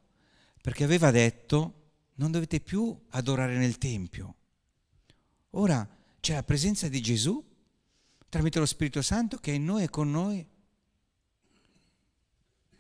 perché 0.62 0.84
aveva 0.84 1.10
detto 1.10 1.94
non 2.18 2.30
dovete 2.30 2.60
più 2.60 2.96
adorare 3.10 3.58
nel 3.58 3.80
Tempio. 3.80 4.36
Ora 5.54 5.90
c'è 6.20 6.36
la 6.36 6.44
presenza 6.44 6.88
di 6.90 7.02
Gesù 7.02 7.44
tramite 8.30 8.60
lo 8.60 8.68
Spirito 8.68 9.02
Santo 9.02 9.38
che 9.38 9.52
è 9.52 9.56
in 9.56 9.66
noi 9.66 9.82
e 9.82 9.90
con 9.90 10.12
noi. 10.12 10.48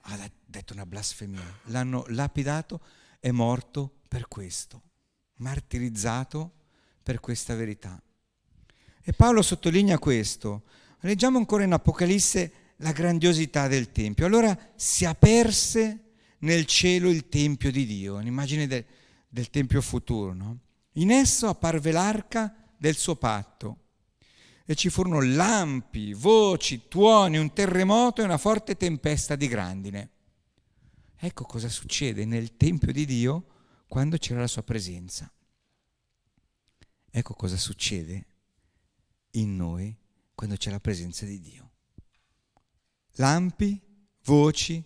Ha 0.02 0.32
detto 0.46 0.74
una 0.74 0.86
blasfemia, 0.86 1.62
l'hanno 1.64 2.06
lapidato, 2.10 2.80
è 3.20 3.32
morto 3.32 4.02
per 4.08 4.28
questo, 4.28 4.84
martirizzato 5.38 6.52
per 7.02 7.20
questa 7.20 7.56
verità. 7.56 8.00
E 9.02 9.14
Paolo 9.14 9.42
sottolinea 9.42 9.98
questo. 9.98 10.62
Leggiamo 11.00 11.40
ancora 11.40 11.64
in 11.64 11.74
Apocalisse 11.74 12.68
la 12.82 12.92
grandiosità 12.92 13.68
del 13.68 13.92
Tempio. 13.92 14.26
Allora 14.26 14.58
si 14.76 15.06
aperse 15.06 16.12
nel 16.40 16.66
cielo 16.66 17.10
il 17.10 17.28
Tempio 17.30 17.72
di 17.72 17.86
Dio, 17.86 18.16
un'immagine 18.16 18.68
de, 18.68 18.86
del 19.28 19.50
Tempio 19.50 19.82
futuro. 19.82 20.34
No? 20.34 20.60
In 20.94 21.12
esso 21.12 21.48
apparve 21.48 21.92
l'arca 21.92 22.54
del 22.78 22.96
suo 22.96 23.16
patto 23.16 23.78
e 24.66 24.76
ci 24.76 24.90
furono 24.90 25.22
lampi, 25.22 26.14
voci, 26.14 26.88
tuoni, 26.88 27.38
un 27.38 27.52
terremoto 27.54 28.22
e 28.22 28.26
una 28.26 28.38
forte 28.38 28.78
tempesta 28.78 29.36
di 29.36 29.48
grandine. 29.48 30.10
Ecco 31.16 31.44
cosa 31.44 31.68
succede 31.68 32.24
nel 32.24 32.56
Tempio 32.56 32.94
di 32.94 33.06
Dio 33.06 33.46
quando 33.88 34.18
c'era 34.18 34.40
la 34.40 34.48
sua 34.48 34.64
presenza. 34.64 35.30
Ecco 37.12 37.34
cosa 37.34 37.58
succede 37.58 38.26
in 39.32 39.56
noi 39.56 39.96
quando 40.36 40.56
c'è 40.56 40.70
la 40.70 40.80
presenza 40.80 41.26
di 41.26 41.42
Dio. 41.42 41.69
Lampi, 43.20 43.80
voci, 44.24 44.84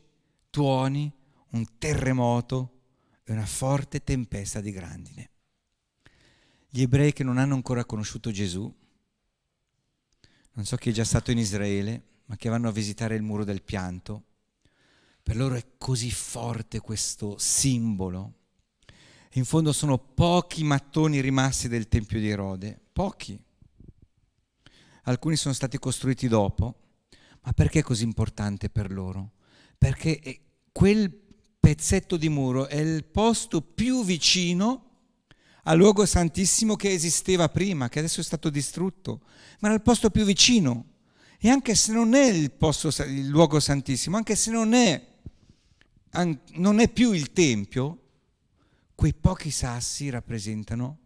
tuoni, 0.50 1.12
un 1.52 1.66
terremoto 1.78 2.82
e 3.24 3.32
una 3.32 3.46
forte 3.46 4.04
tempesta 4.04 4.62
di 4.62 4.72
grandine. 4.72 5.30
Gli 6.70 6.82
ebrei 6.82 7.14
che 7.14 7.24
non 7.24 7.38
hanno 7.38 7.56
ancora 7.56 7.86
conosciuto 7.86 8.32
Gesù 8.32 8.74
non 10.56 10.66
so 10.66 10.76
chi 10.76 10.90
è 10.90 10.94
già 10.94 11.04
stato 11.04 11.32
in 11.32 11.40
Israele, 11.40 12.04
ma 12.26 12.36
che 12.36 12.48
vanno 12.48 12.68
a 12.68 12.72
visitare 12.72 13.16
il 13.16 13.24
muro 13.24 13.44
del 13.44 13.64
pianto. 13.64 14.26
Per 15.24 15.36
loro 15.36 15.56
è 15.56 15.66
così 15.80 16.12
forte 16.12 16.80
questo 16.80 17.38
simbolo. 17.40 18.34
In 19.34 19.46
fondo 19.46 19.74
sono 19.74 19.98
pochi 19.98 20.64
mattoni 20.64 21.22
rimasti 21.22 21.68
del 21.68 21.88
Tempio 21.88 22.20
di 22.20 22.30
Erode, 22.30 22.80
pochi. 22.94 23.40
Alcuni 25.06 25.36
sono 25.36 25.56
stati 25.56 25.80
costruiti 25.80 26.28
dopo, 26.28 26.83
ma 27.44 27.52
perché 27.54 27.80
è 27.80 27.84
così 27.84 28.04
importante 28.04 28.70
per 28.70 28.92
loro? 28.92 29.32
Perché 29.78 30.42
quel 30.72 31.12
pezzetto 31.60 32.18
di 32.18 32.30
muro 32.30 32.68
è 32.68 32.78
il 32.78 33.04
posto 33.06 33.62
più 33.62 34.04
vicino 34.04 34.90
al 35.64 35.78
luogo 35.78 36.06
santissimo 36.06 36.76
che 36.76 36.92
esisteva 36.92 37.50
prima, 37.50 37.90
che 37.90 38.00
adesso 38.00 38.20
è 38.20 38.24
stato 38.24 38.50
distrutto, 38.50 39.22
ma 39.60 39.68
era 39.68 39.76
il 39.76 39.82
posto 39.82 40.10
più 40.10 40.26
vicino. 40.26 40.92
E 41.38 41.50
anche 41.50 41.76
se 41.76 41.92
non 41.92 42.14
è 42.14 42.26
il, 42.26 42.52
posto, 42.52 42.90
il 43.04 43.28
luogo 43.28 43.60
santissimo, 43.60 44.16
anche 44.16 44.36
se 44.36 44.52
non 44.52 44.74
è, 44.74 45.06
non 46.54 46.80
è 46.80 46.90
più 46.90 47.12
il 47.12 47.34
Tempio, 47.34 48.00
quei 48.96 49.14
pochi 49.14 49.52
sassi 49.52 50.10
rappresentano 50.10 51.00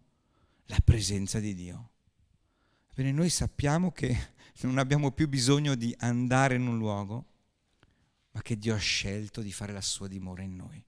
la 0.66 0.78
presenza 0.84 1.40
di 1.40 1.56
Dio. 1.56 1.90
Bene, 2.94 3.12
noi 3.12 3.30
sappiamo 3.30 3.92
che 3.92 4.36
non 4.66 4.80
abbiamo 4.80 5.12
più 5.12 5.28
bisogno 5.28 5.76
di 5.76 5.94
andare 6.00 6.56
in 6.56 6.66
un 6.66 6.78
luogo, 6.78 7.26
ma 8.32 8.42
che 8.42 8.58
Dio 8.58 8.74
ha 8.74 8.80
scelto 8.80 9.42
di 9.42 9.52
fare 9.52 9.72
la 9.72 9.82
sua 9.82 10.08
dimora 10.08 10.42
in 10.42 10.56
noi, 10.56 10.84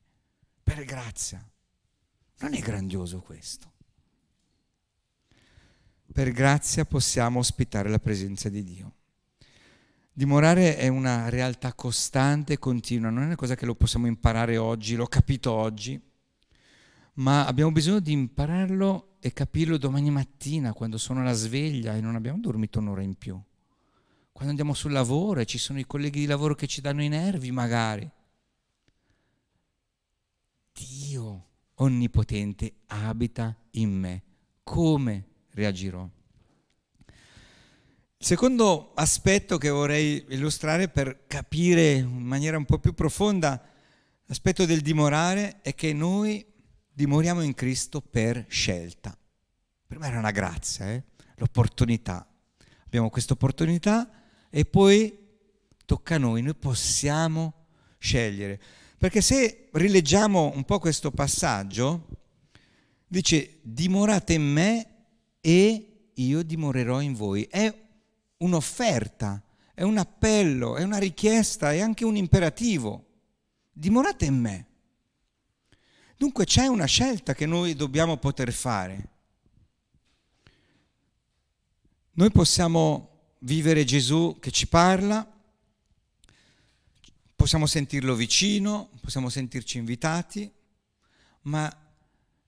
per 0.63 0.83
grazia. 0.85 1.47
Non 2.39 2.53
è 2.53 2.59
grandioso 2.59 3.19
questo? 3.19 3.73
Per 6.11 6.31
grazia 6.31 6.85
possiamo 6.85 7.39
ospitare 7.39 7.89
la 7.89 7.99
presenza 7.99 8.49
di 8.49 8.63
Dio. 8.63 8.93
Dimorare 10.11 10.75
è 10.75 10.87
una 10.87 11.29
realtà 11.29 11.73
costante 11.73 12.53
e 12.53 12.59
continua, 12.59 13.09
non 13.09 13.23
è 13.23 13.25
una 13.27 13.35
cosa 13.35 13.55
che 13.55 13.65
lo 13.65 13.75
possiamo 13.75 14.07
imparare 14.07 14.57
oggi, 14.57 14.95
l'ho 14.95 15.07
capito 15.07 15.51
oggi, 15.51 16.01
ma 17.15 17.45
abbiamo 17.45 17.71
bisogno 17.71 17.99
di 17.99 18.11
impararlo 18.11 19.17
e 19.19 19.31
capirlo 19.33 19.77
domani 19.77 20.09
mattina 20.09 20.73
quando 20.73 20.97
sono 20.97 21.21
alla 21.21 21.33
sveglia 21.33 21.95
e 21.95 22.01
non 22.01 22.15
abbiamo 22.15 22.39
dormito 22.39 22.79
un'ora 22.79 23.01
in 23.01 23.15
più, 23.15 23.41
quando 24.39 24.55
andiamo 24.55 24.73
sul 24.73 24.93
lavoro 24.93 25.41
e 25.41 25.45
ci 25.45 25.57
sono 25.57 25.79
i 25.79 25.85
colleghi 25.85 26.21
di 26.21 26.25
lavoro 26.25 26.55
che 26.55 26.65
ci 26.65 26.79
danno 26.79 27.03
i 27.03 27.09
nervi 27.09 27.51
magari. 27.51 28.09
Dio 30.71 31.47
onnipotente 31.73 32.75
abita 32.87 33.53
in 33.71 33.91
me. 33.91 34.23
Come 34.63 35.25
reagirò? 35.49 36.09
Il 37.05 38.25
secondo 38.25 38.93
aspetto 38.93 39.57
che 39.57 39.67
vorrei 39.67 40.23
illustrare 40.29 40.87
per 40.87 41.25
capire 41.27 41.95
in 41.95 42.07
maniera 42.07 42.55
un 42.55 42.63
po' 42.63 42.79
più 42.79 42.93
profonda 42.93 43.61
l'aspetto 44.23 44.65
del 44.65 44.79
dimorare 44.79 45.59
è 45.61 45.75
che 45.75 45.91
noi 45.91 46.45
dimoriamo 46.93 47.41
in 47.41 47.53
Cristo 47.53 47.99
per 47.99 48.45
scelta. 48.47 49.17
Per 49.85 49.99
me 49.99 50.07
era 50.07 50.19
una 50.19 50.31
grazia, 50.31 50.93
eh? 50.93 51.03
l'opportunità. 51.35 52.25
Abbiamo 52.85 53.09
questa 53.09 53.33
opportunità 53.33 54.13
e 54.49 54.65
poi 54.65 55.17
tocca 55.85 56.15
a 56.15 56.19
noi, 56.19 56.41
noi 56.41 56.55
possiamo 56.55 57.65
scegliere. 57.97 58.59
Perché 58.97 59.21
se 59.21 59.69
rileggiamo 59.73 60.51
un 60.53 60.63
po' 60.65 60.79
questo 60.79 61.11
passaggio, 61.11 62.07
dice 63.07 63.59
dimorate 63.61 64.33
in 64.33 64.43
me 64.43 64.87
e 65.41 66.11
io 66.13 66.43
dimorerò 66.43 67.01
in 67.01 67.13
voi. 67.13 67.43
È 67.43 67.73
un'offerta, 68.37 69.41
è 69.73 69.83
un 69.83 69.97
appello, 69.97 70.75
è 70.75 70.83
una 70.83 70.97
richiesta, 70.97 71.71
è 71.71 71.79
anche 71.79 72.03
un 72.05 72.15
imperativo. 72.17 73.05
Dimorate 73.71 74.25
in 74.25 74.35
me. 74.35 74.67
Dunque 76.17 76.43
c'è 76.43 76.67
una 76.67 76.85
scelta 76.85 77.33
che 77.33 77.45
noi 77.45 77.75
dobbiamo 77.75 78.17
poter 78.17 78.51
fare. 78.51 79.09
Noi 82.11 82.29
possiamo 82.31 83.08
vivere 83.39 83.83
Gesù 83.83 84.37
che 84.39 84.51
ci 84.51 84.67
parla, 84.67 85.27
possiamo 87.35 87.65
sentirlo 87.65 88.15
vicino, 88.15 88.89
possiamo 89.01 89.29
sentirci 89.29 89.77
invitati, 89.77 90.51
ma 91.43 91.73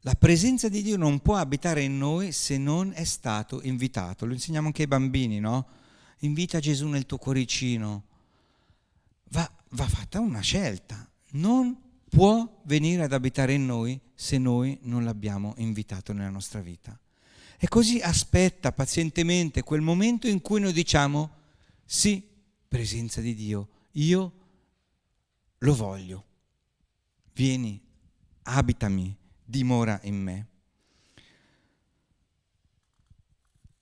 la 0.01 0.15
presenza 0.15 0.67
di 0.67 0.81
Dio 0.81 0.97
non 0.97 1.19
può 1.19 1.35
abitare 1.35 1.83
in 1.83 1.97
noi 1.97 2.31
se 2.31 2.57
non 2.57 2.91
è 2.93 3.03
stato 3.03 3.61
invitato. 3.63 4.25
Lo 4.25 4.33
insegniamo 4.33 4.67
anche 4.67 4.81
ai 4.81 4.87
bambini, 4.87 5.39
no? 5.39 5.67
Invita 6.19 6.59
Gesù 6.59 6.87
nel 6.87 7.05
tuo 7.05 7.17
cuoricino. 7.17 8.03
Va, 9.29 9.49
va 9.69 9.87
fatta 9.87 10.19
una 10.19 10.41
scelta. 10.41 11.07
Non 11.31 11.79
può 12.09 12.61
venire 12.63 13.03
ad 13.03 13.13
abitare 13.13 13.53
in 13.53 13.65
noi 13.65 13.99
se 14.13 14.37
noi 14.37 14.77
non 14.81 15.03
l'abbiamo 15.03 15.53
invitato 15.57 16.13
nella 16.13 16.29
nostra 16.29 16.59
vita. 16.59 16.99
E 17.63 17.67
così 17.67 17.99
aspetta 17.99 18.71
pazientemente 18.71 19.61
quel 19.61 19.81
momento 19.81 20.27
in 20.27 20.41
cui 20.41 20.59
noi 20.59 20.73
diciamo 20.73 21.29
sì, 21.85 22.27
presenza 22.67 23.21
di 23.21 23.35
Dio, 23.35 23.69
io 23.91 24.31
lo 25.59 25.75
voglio. 25.75 26.25
Vieni, 27.33 27.79
abitami, 28.41 29.15
dimora 29.43 29.99
in 30.05 30.15
me. 30.15 30.47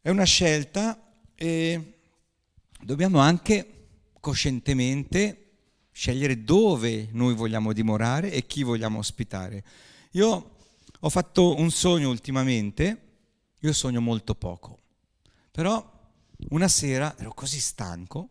È 0.02 0.10
una 0.10 0.26
scelta 0.26 1.14
e 1.34 2.00
dobbiamo 2.82 3.20
anche 3.20 3.88
coscientemente 4.20 5.52
scegliere 5.94 6.44
dove 6.44 7.08
noi 7.14 7.34
vogliamo 7.34 7.72
dimorare 7.72 8.30
e 8.30 8.46
chi 8.46 8.64
vogliamo 8.64 9.00
ospitare. 9.00 9.64
Io 10.12 10.56
ho 11.00 11.10
fatto 11.10 11.56
un 11.58 11.72
sogno 11.72 12.10
ultimamente, 12.10 13.04
io 13.60 13.74
sogno 13.74 14.02
molto 14.02 14.36
poco, 14.36 14.80
però 15.52 15.98
una 16.50 16.68
sera 16.68 17.18
ero 17.18 17.34
così 17.34 17.60
stanco, 17.60 18.30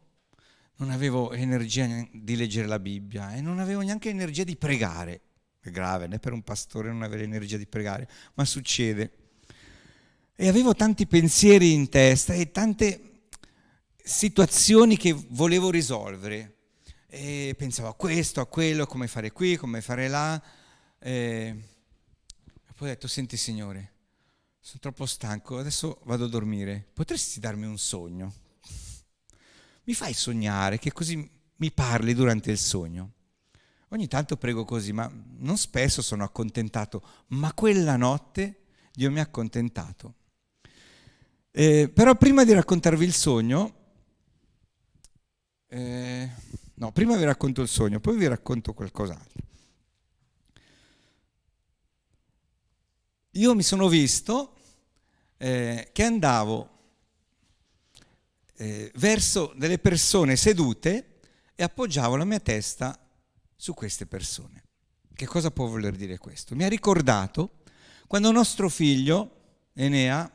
non 0.76 0.90
avevo 0.90 1.32
energia 1.32 1.86
di 2.12 2.36
leggere 2.36 2.66
la 2.66 2.78
Bibbia 2.78 3.34
e 3.34 3.40
non 3.40 3.58
avevo 3.58 3.80
neanche 3.80 4.08
energia 4.08 4.44
di 4.44 4.56
pregare. 4.56 5.22
È 5.60 5.70
grave, 5.70 6.06
né 6.06 6.18
per 6.18 6.32
un 6.32 6.42
pastore 6.42 6.88
non 6.88 7.02
avere 7.02 7.24
energia 7.24 7.56
di 7.56 7.66
pregare, 7.66 8.08
ma 8.34 8.44
succede. 8.44 9.12
E 10.36 10.48
avevo 10.48 10.74
tanti 10.74 11.06
pensieri 11.06 11.72
in 11.72 11.88
testa 11.88 12.32
e 12.32 12.52
tante 12.52 13.26
situazioni 14.02 14.96
che 14.96 15.12
volevo 15.12 15.68
risolvere 15.68 16.54
e 17.08 17.54
pensavo 17.58 17.88
a 17.88 17.94
questo, 17.94 18.40
a 18.40 18.46
quello, 18.46 18.86
come 18.86 19.08
fare 19.08 19.32
qui, 19.32 19.56
come 19.56 19.80
fare 19.80 20.08
là. 20.08 20.40
E 21.00 21.56
poi 22.76 22.88
ho 22.88 22.92
detto, 22.92 23.08
senti 23.08 23.36
Signore, 23.36 23.94
sono 24.68 24.80
troppo 24.80 25.06
stanco, 25.06 25.56
adesso 25.56 25.98
vado 26.04 26.26
a 26.26 26.28
dormire, 26.28 26.86
potresti 26.92 27.40
darmi 27.40 27.64
un 27.64 27.78
sogno? 27.78 28.34
Mi 29.84 29.94
fai 29.94 30.12
sognare, 30.12 30.78
che 30.78 30.92
così 30.92 31.26
mi 31.56 31.72
parli 31.72 32.12
durante 32.12 32.50
il 32.50 32.58
sogno. 32.58 33.12
Ogni 33.88 34.08
tanto 34.08 34.36
prego 34.36 34.66
così, 34.66 34.92
ma 34.92 35.10
non 35.38 35.56
spesso 35.56 36.02
sono 36.02 36.22
accontentato, 36.22 37.02
ma 37.28 37.54
quella 37.54 37.96
notte 37.96 38.64
Dio 38.92 39.10
mi 39.10 39.20
ha 39.20 39.22
accontentato. 39.22 40.14
Eh, 41.50 41.88
però 41.88 42.14
prima 42.16 42.44
di 42.44 42.52
raccontarvi 42.52 43.06
il 43.06 43.14
sogno, 43.14 43.74
eh, 45.68 46.30
No, 46.74 46.92
prima 46.92 47.16
vi 47.16 47.24
racconto 47.24 47.62
il 47.62 47.68
sogno, 47.68 48.00
poi 48.00 48.18
vi 48.18 48.26
racconto 48.26 48.74
qualcos'altro. 48.74 49.46
Io 53.30 53.54
mi 53.54 53.62
sono 53.62 53.88
visto 53.88 54.57
eh, 55.38 55.88
che 55.92 56.02
andavo 56.02 56.68
eh, 58.56 58.92
verso 58.96 59.52
delle 59.56 59.78
persone 59.78 60.36
sedute 60.36 61.20
e 61.54 61.62
appoggiavo 61.62 62.16
la 62.16 62.24
mia 62.24 62.40
testa 62.40 62.98
su 63.56 63.72
queste 63.74 64.06
persone. 64.06 64.62
Che 65.14 65.26
cosa 65.26 65.50
può 65.50 65.66
voler 65.66 65.96
dire 65.96 66.18
questo? 66.18 66.54
Mi 66.54 66.64
ha 66.64 66.68
ricordato 66.68 67.62
quando 68.06 68.30
nostro 68.30 68.68
figlio, 68.68 69.30
Enea, 69.72 70.30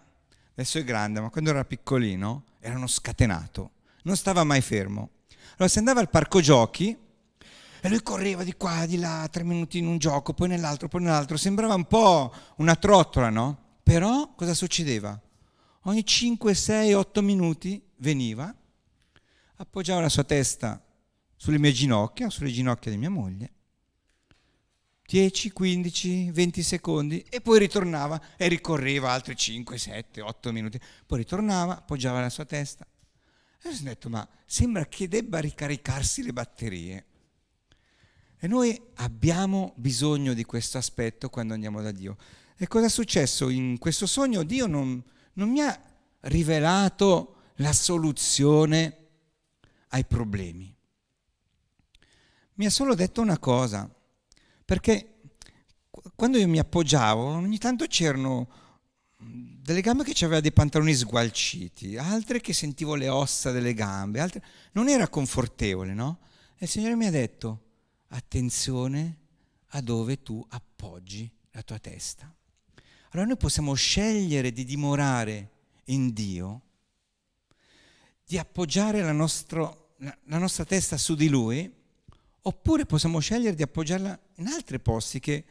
adesso 0.51 0.79
è 0.79 0.83
grande, 0.83 1.21
ma 1.21 1.29
quando 1.29 1.51
era 1.51 1.63
piccolino, 1.63 2.45
era 2.59 2.75
uno 2.75 2.87
scatenato, 2.87 3.71
non 4.03 4.17
stava 4.17 4.43
mai 4.43 4.61
fermo 4.61 5.09
allora 5.53 5.67
si 5.67 5.77
andava 5.77 5.99
al 5.99 6.09
parco 6.09 6.41
giochi 6.41 6.97
e 7.79 7.89
lui 7.89 8.01
correva 8.01 8.43
di 8.43 8.53
qua, 8.53 8.85
di 8.85 8.97
là, 8.97 9.27
tre 9.29 9.43
minuti 9.43 9.77
in 9.77 9.87
un 9.87 9.97
gioco, 9.97 10.33
poi 10.33 10.47
nell'altro, 10.47 10.87
poi 10.87 11.01
nell'altro. 11.01 11.37
Sembrava 11.37 11.75
un 11.75 11.85
po' 11.85 12.33
una 12.57 12.75
trottola, 12.75 13.29
no? 13.29 13.62
Però 13.83 14.33
cosa 14.33 14.53
succedeva? 14.53 15.19
Ogni 15.83 16.05
5, 16.05 16.53
6, 16.53 16.93
8 16.93 17.21
minuti 17.21 17.81
veniva, 17.97 18.55
appoggiava 19.55 20.01
la 20.01 20.09
sua 20.09 20.23
testa 20.23 20.81
sulle 21.35 21.59
mie 21.59 21.73
ginocchia, 21.73 22.29
sulle 22.29 22.51
ginocchia 22.51 22.89
di 22.89 22.97
mia 22.97 23.09
moglie, 23.09 23.51
10, 25.05 25.51
15, 25.51 26.31
20 26.31 26.63
secondi 26.63 27.25
e 27.29 27.41
poi 27.41 27.59
ritornava 27.59 28.19
e 28.37 28.47
ricorreva 28.47 29.11
altri 29.11 29.35
5, 29.35 29.77
7, 29.77 30.21
8 30.21 30.51
minuti. 30.53 30.79
Poi 31.05 31.17
ritornava, 31.17 31.77
appoggiava 31.77 32.21
la 32.21 32.29
sua 32.29 32.45
testa, 32.45 32.87
e 33.61 33.69
ho 33.69 33.77
detto, 33.81 34.09
ma 34.09 34.27
sembra 34.45 34.85
che 34.85 35.07
debba 35.07 35.39
ricaricarsi 35.39 36.23
le 36.23 36.33
batterie. 36.33 37.05
E 38.37 38.47
noi 38.47 38.77
abbiamo 38.95 39.73
bisogno 39.77 40.33
di 40.33 40.43
questo 40.43 40.77
aspetto 40.77 41.29
quando 41.29 41.53
andiamo 41.53 41.81
da 41.81 41.91
Dio. 41.91 42.17
E 42.57 42.67
cosa 42.67 42.85
è 42.85 42.89
successo 42.89 43.49
in 43.49 43.77
questo 43.77 44.05
sogno? 44.05 44.43
Dio 44.43 44.67
non, 44.67 45.03
non 45.33 45.49
mi 45.49 45.61
ha 45.61 45.79
rivelato 46.21 47.35
la 47.55 47.73
soluzione 47.73 48.97
ai 49.89 50.05
problemi. 50.05 50.73
Mi 52.55 52.65
ha 52.65 52.69
solo 52.69 52.95
detto 52.95 53.21
una 53.21 53.39
cosa, 53.39 53.89
perché 54.63 55.21
quando 56.15 56.37
io 56.37 56.47
mi 56.47 56.59
appoggiavo 56.59 57.23
ogni 57.23 57.57
tanto 57.57 57.85
c'erano 57.87 58.61
delle 59.17 59.81
gambe 59.81 60.03
che 60.03 60.25
aveva 60.25 60.41
dei 60.41 60.51
pantaloni 60.51 60.93
sgualciti, 60.93 61.97
altre 61.97 62.41
che 62.41 62.53
sentivo 62.53 62.95
le 62.95 63.09
ossa 63.09 63.51
delle 63.51 63.73
gambe, 63.73 64.19
altre... 64.19 64.43
non 64.73 64.89
era 64.89 65.07
confortevole, 65.07 65.93
no? 65.93 66.19
E 66.57 66.65
il 66.65 66.69
Signore 66.69 66.95
mi 66.95 67.05
ha 67.05 67.11
detto, 67.11 67.61
attenzione 68.09 69.17
a 69.69 69.81
dove 69.81 70.21
tu 70.21 70.45
appoggi 70.49 71.31
la 71.51 71.63
tua 71.63 71.79
testa. 71.79 72.33
Allora 73.13 73.27
noi 73.27 73.37
possiamo 73.37 73.75
scegliere 73.75 74.51
di 74.51 74.65
dimorare 74.65 75.49
in 75.85 76.13
Dio, 76.13 76.61
di 78.25 78.39
appoggiare 78.39 79.01
la, 79.01 79.11
nostro, 79.11 79.93
la 79.97 80.39
nostra 80.39 80.65
testa 80.65 80.97
su 80.97 81.13
di 81.13 81.29
Lui, 81.29 81.71
oppure 82.41 82.87
possiamo 82.87 83.19
scegliere 83.19 83.55
di 83.55 83.61
appoggiarla 83.61 84.19
in 84.37 84.47
altri 84.47 84.79
posti 84.79 85.19
che 85.19 85.43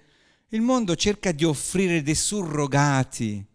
il 0.49 0.61
mondo 0.61 0.97
cerca 0.97 1.31
di 1.31 1.45
offrire 1.45 2.03
dei 2.03 2.17
surrogati 2.17 3.47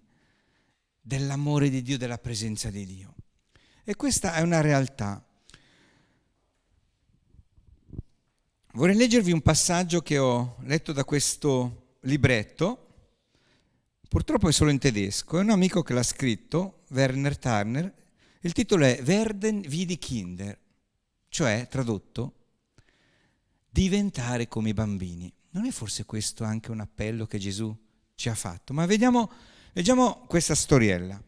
dell'amore 1.02 1.70
di 1.70 1.82
Dio, 1.82 1.98
della 1.98 2.18
presenza 2.18 2.70
di 2.70 2.86
Dio. 2.86 3.14
E 3.84 3.94
questa 3.98 4.36
è 4.36 4.42
una 4.42 4.62
realtà. 4.62 5.22
Vorrei 8.72 8.96
leggervi 8.96 9.34
un 9.34 9.42
passaggio 9.42 10.02
che 10.02 10.18
ho 10.18 10.56
letto 10.62 10.94
da 10.94 11.04
questo 11.04 11.96
libretto, 12.04 12.87
purtroppo 14.10 14.48
è 14.50 14.52
solo 14.52 14.72
in 14.72 14.80
tedesco, 14.80 15.38
è 15.38 15.42
un 15.42 15.50
amico 15.50 15.84
che 15.84 15.94
l'ha 15.94 16.04
scritto, 16.04 16.84
Werner 16.90 17.38
Turner, 17.38 17.94
Il 18.42 18.54
titolo 18.54 18.86
è 18.86 19.02
Werden 19.04 19.62
vidi 19.62 19.98
Kinder, 19.98 20.58
cioè 21.28 21.68
tradotto 21.70 22.34
diventare 23.70 24.48
come 24.48 24.70
i 24.70 24.74
bambini. 24.74 25.32
Non 25.52 25.66
è 25.66 25.72
forse 25.72 26.06
questo 26.06 26.44
anche 26.44 26.72
un 26.72 26.80
appello 26.80 27.26
che 27.26 27.40
Gesù 27.40 27.76
ci 28.16 28.30
ha 28.30 28.36
fatto? 28.36 28.74
Ma 28.74 28.86
vediamo, 28.86 29.30
leggiamo 29.74 30.26
questa 30.28 30.56
storiella. 30.56 31.22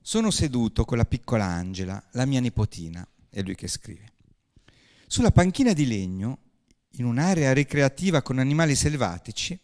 Sono 0.00 0.30
seduto 0.30 0.84
con 0.84 0.96
la 0.96 1.04
piccola 1.04 1.44
Angela, 1.44 2.02
la 2.12 2.24
mia 2.24 2.40
nipotina, 2.40 3.06
è 3.28 3.42
lui 3.42 3.54
che 3.54 3.68
scrive. 3.68 4.12
Sulla 5.06 5.32
panchina 5.32 5.72
di 5.72 5.86
legno, 5.86 6.38
in 6.92 7.04
un'area 7.04 7.52
ricreativa 7.52 8.22
con 8.22 8.38
animali 8.38 8.74
selvatici, 8.74 9.58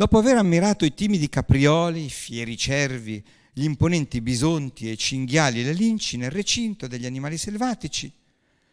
dopo 0.00 0.16
aver 0.16 0.38
ammirato 0.38 0.86
i 0.86 0.94
timidi 0.94 1.28
caprioli, 1.28 2.06
i 2.06 2.08
fieri 2.08 2.56
cervi, 2.56 3.22
gli 3.52 3.64
imponenti 3.64 4.22
bisonti 4.22 4.90
e 4.90 4.96
cinghiali 4.96 5.60
e 5.60 5.64
le 5.64 5.74
linci 5.74 6.16
nel 6.16 6.30
recinto 6.30 6.86
degli 6.86 7.04
animali 7.04 7.36
selvatici, 7.36 8.10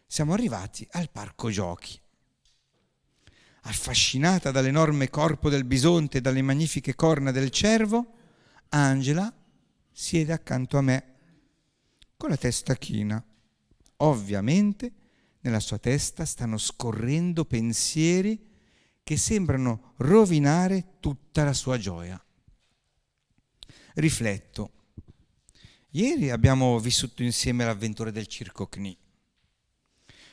siamo 0.06 0.32
arrivati 0.32 0.88
al 0.92 1.10
parco 1.10 1.50
giochi. 1.50 2.00
Affascinata 3.64 4.50
dall'enorme 4.50 5.10
corpo 5.10 5.50
del 5.50 5.64
bisonte 5.64 6.16
e 6.16 6.20
dalle 6.22 6.40
magnifiche 6.40 6.94
corna 6.94 7.30
del 7.30 7.50
cervo, 7.50 8.14
Angela 8.70 9.30
siede 9.92 10.32
accanto 10.32 10.78
a 10.78 10.80
me 10.80 11.14
con 12.16 12.30
la 12.30 12.38
testa 12.38 12.74
china. 12.74 13.22
Ovviamente 13.96 14.92
nella 15.40 15.60
sua 15.60 15.76
testa 15.76 16.24
stanno 16.24 16.56
scorrendo 16.56 17.44
pensieri 17.44 18.47
che 19.08 19.16
sembrano 19.16 19.94
rovinare 20.00 20.96
tutta 21.00 21.42
la 21.42 21.54
sua 21.54 21.78
gioia. 21.78 22.22
Rifletto. 23.94 24.72
Ieri 25.92 26.28
abbiamo 26.28 26.78
vissuto 26.78 27.22
insieme 27.22 27.64
l'avventura 27.64 28.10
del 28.10 28.26
circo 28.26 28.66
CNI 28.66 28.98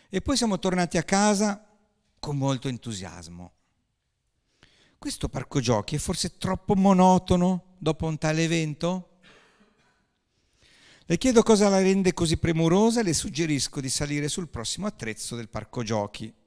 e 0.09 0.21
poi 0.21 0.35
siamo 0.35 0.59
tornati 0.59 0.97
a 0.97 1.03
casa 1.03 1.65
con 2.19 2.35
molto 2.35 2.67
entusiasmo. 2.67 3.53
Questo 4.97 5.29
parco 5.29 5.61
giochi 5.61 5.95
è 5.95 5.97
forse 5.97 6.37
troppo 6.37 6.75
monotono 6.75 7.77
dopo 7.77 8.07
un 8.07 8.17
tale 8.17 8.43
evento? 8.43 9.19
Le 11.05 11.17
chiedo 11.17 11.43
cosa 11.43 11.69
la 11.69 11.79
rende 11.79 12.13
così 12.13 12.35
premurosa 12.35 12.99
e 12.99 13.03
le 13.03 13.13
suggerisco 13.13 13.79
di 13.79 13.87
salire 13.87 14.27
sul 14.27 14.49
prossimo 14.49 14.85
attrezzo 14.85 15.37
del 15.37 15.47
parco 15.47 15.81
giochi. 15.81 16.43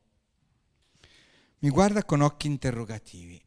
Mi 1.61 1.71
guarda 1.71 2.05
con 2.05 2.21
occhi 2.21 2.47
interrogativi. 2.47 3.43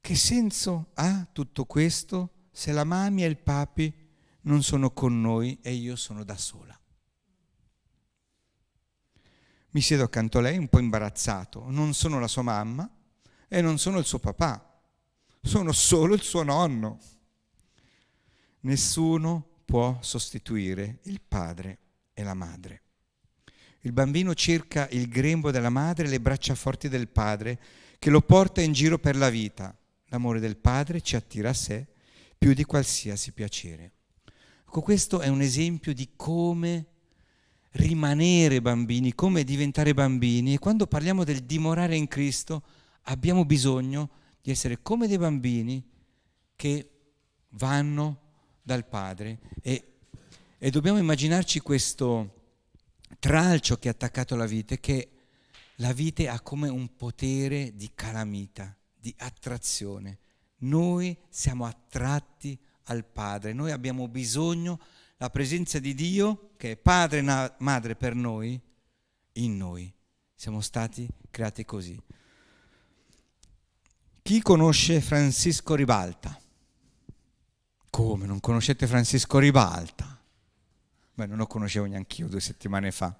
Che 0.00 0.16
senso 0.16 0.90
ha 0.94 1.28
tutto 1.30 1.64
questo 1.64 2.46
se 2.50 2.72
la 2.72 2.82
mami 2.82 3.22
e 3.22 3.28
il 3.28 3.38
papi 3.38 3.92
non 4.42 4.62
sono 4.62 4.90
con 4.90 5.20
noi 5.20 5.58
e 5.62 5.72
io 5.74 5.94
sono 5.94 6.24
da 6.24 6.36
sola? 6.36 6.76
Mi 9.70 9.80
siedo 9.80 10.02
accanto 10.02 10.38
a 10.38 10.40
lei 10.40 10.58
un 10.58 10.66
po' 10.66 10.80
imbarazzato. 10.80 11.70
Non 11.70 11.94
sono 11.94 12.18
la 12.18 12.26
sua 12.26 12.42
mamma 12.42 12.90
e 13.46 13.60
non 13.60 13.78
sono 13.78 13.98
il 13.98 14.06
suo 14.06 14.18
papà. 14.18 14.82
Sono 15.40 15.70
solo 15.70 16.14
il 16.14 16.22
suo 16.22 16.42
nonno. 16.42 16.98
Nessuno 18.60 19.60
può 19.64 19.98
sostituire 20.00 20.98
il 21.02 21.20
padre 21.20 21.78
e 22.12 22.24
la 22.24 22.34
madre. 22.34 22.82
Il 23.88 23.94
bambino 23.94 24.34
cerca 24.34 24.86
il 24.90 25.08
grembo 25.08 25.50
della 25.50 25.70
madre 25.70 26.06
e 26.06 26.10
le 26.10 26.20
braccia 26.20 26.54
forti 26.54 26.90
del 26.90 27.08
padre 27.08 27.58
che 27.98 28.10
lo 28.10 28.20
porta 28.20 28.60
in 28.60 28.74
giro 28.74 28.98
per 28.98 29.16
la 29.16 29.30
vita. 29.30 29.74
L'amore 30.08 30.40
del 30.40 30.58
padre 30.58 31.00
ci 31.00 31.16
attira 31.16 31.48
a 31.48 31.54
sé 31.54 31.86
più 32.36 32.52
di 32.52 32.64
qualsiasi 32.64 33.32
piacere. 33.32 33.92
Ecco, 34.60 34.82
questo 34.82 35.20
è 35.20 35.28
un 35.28 35.40
esempio 35.40 35.94
di 35.94 36.10
come 36.16 36.84
rimanere 37.70 38.60
bambini, 38.60 39.14
come 39.14 39.42
diventare 39.42 39.94
bambini 39.94 40.52
e 40.52 40.58
quando 40.58 40.86
parliamo 40.86 41.24
del 41.24 41.44
dimorare 41.44 41.96
in 41.96 42.08
Cristo 42.08 42.62
abbiamo 43.04 43.46
bisogno 43.46 44.10
di 44.42 44.50
essere 44.50 44.82
come 44.82 45.08
dei 45.08 45.16
bambini 45.16 45.82
che 46.56 46.90
vanno 47.52 48.20
dal 48.60 48.86
Padre 48.86 49.38
e, 49.62 49.94
e 50.58 50.70
dobbiamo 50.70 50.98
immaginarci 50.98 51.60
questo 51.60 52.36
tralcio 53.18 53.78
che 53.78 53.88
è 53.88 53.90
attaccato 53.90 54.34
alla 54.34 54.46
vite, 54.46 54.80
che 54.80 55.10
la 55.76 55.92
vite 55.92 56.28
ha 56.28 56.40
come 56.40 56.68
un 56.68 56.94
potere 56.96 57.74
di 57.74 57.90
calamita, 57.94 58.76
di 58.94 59.14
attrazione. 59.18 60.18
Noi 60.58 61.16
siamo 61.28 61.66
attratti 61.66 62.58
al 62.84 63.04
Padre, 63.04 63.52
noi 63.52 63.70
abbiamo 63.70 64.08
bisogno 64.08 64.80
la 65.18 65.30
presenza 65.30 65.78
di 65.78 65.94
Dio, 65.94 66.50
che 66.56 66.72
è 66.72 66.76
Padre 66.76 67.18
e 67.18 67.52
Madre 67.58 67.96
per 67.96 68.14
noi, 68.14 68.60
in 69.32 69.56
noi. 69.56 69.92
Siamo 70.34 70.60
stati 70.60 71.08
creati 71.30 71.64
così. 71.64 72.00
Chi 74.22 74.42
conosce 74.42 75.00
Francisco 75.00 75.74
Ribalta? 75.74 76.38
Come, 77.90 78.26
non 78.26 78.40
conoscete 78.40 78.86
Francisco 78.86 79.38
Ribalta? 79.38 80.17
Beh, 81.18 81.26
non 81.26 81.38
lo 81.38 81.48
conoscevo 81.48 81.86
neanche 81.86 82.20
io 82.20 82.28
due 82.28 82.38
settimane 82.38 82.92
fa. 82.92 83.12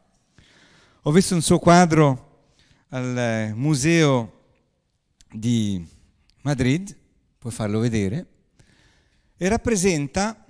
Ho 1.03 1.11
visto 1.11 1.35
un 1.35 1.43
suo 1.43 1.59
quadro 1.59 2.53
al 2.91 3.55
museo 3.57 4.43
di 5.33 5.85
Madrid, 6.43 6.97
puoi 7.37 7.53
farlo 7.53 7.81
vedere, 7.81 8.27
e 9.37 9.49
rappresenta 9.49 10.47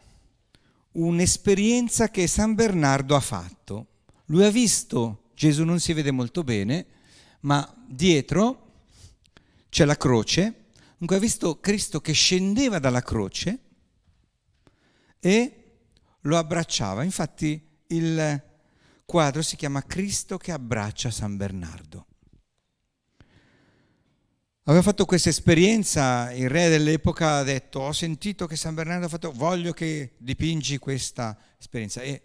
un'esperienza 0.92 2.10
che 2.10 2.26
San 2.26 2.52
Bernardo 2.52 3.16
ha 3.16 3.20
fatto. 3.20 3.86
Lui 4.26 4.44
ha 4.44 4.50
visto, 4.50 5.30
Gesù 5.34 5.64
non 5.64 5.80
si 5.80 5.94
vede 5.94 6.10
molto 6.10 6.44
bene, 6.44 6.84
ma 7.40 7.66
dietro 7.86 8.72
c'è 9.70 9.86
la 9.86 9.96
croce, 9.96 10.66
dunque 10.98 11.16
ha 11.16 11.18
visto 11.20 11.60
Cristo 11.60 12.02
che 12.02 12.12
scendeva 12.12 12.78
dalla 12.78 13.00
croce 13.00 13.58
e 15.18 15.62
lo 16.22 16.36
abbracciava. 16.36 17.04
Infatti 17.04 17.60
il 17.88 18.42
quadro 19.04 19.42
si 19.42 19.56
chiama 19.56 19.82
Cristo 19.82 20.36
che 20.36 20.52
abbraccia 20.52 21.10
San 21.10 21.36
Bernardo. 21.36 22.06
Aveva 24.64 24.82
fatto 24.82 25.06
questa 25.06 25.30
esperienza, 25.30 26.30
il 26.32 26.50
re 26.50 26.68
dell'epoca 26.68 27.36
ha 27.36 27.42
detto, 27.42 27.80
ho 27.80 27.92
sentito 27.92 28.46
che 28.46 28.54
San 28.54 28.74
Bernardo 28.74 29.06
ha 29.06 29.08
fatto, 29.08 29.32
voglio 29.32 29.72
che 29.72 30.12
dipingi 30.18 30.76
questa 30.76 31.38
esperienza. 31.58 32.02
E, 32.02 32.22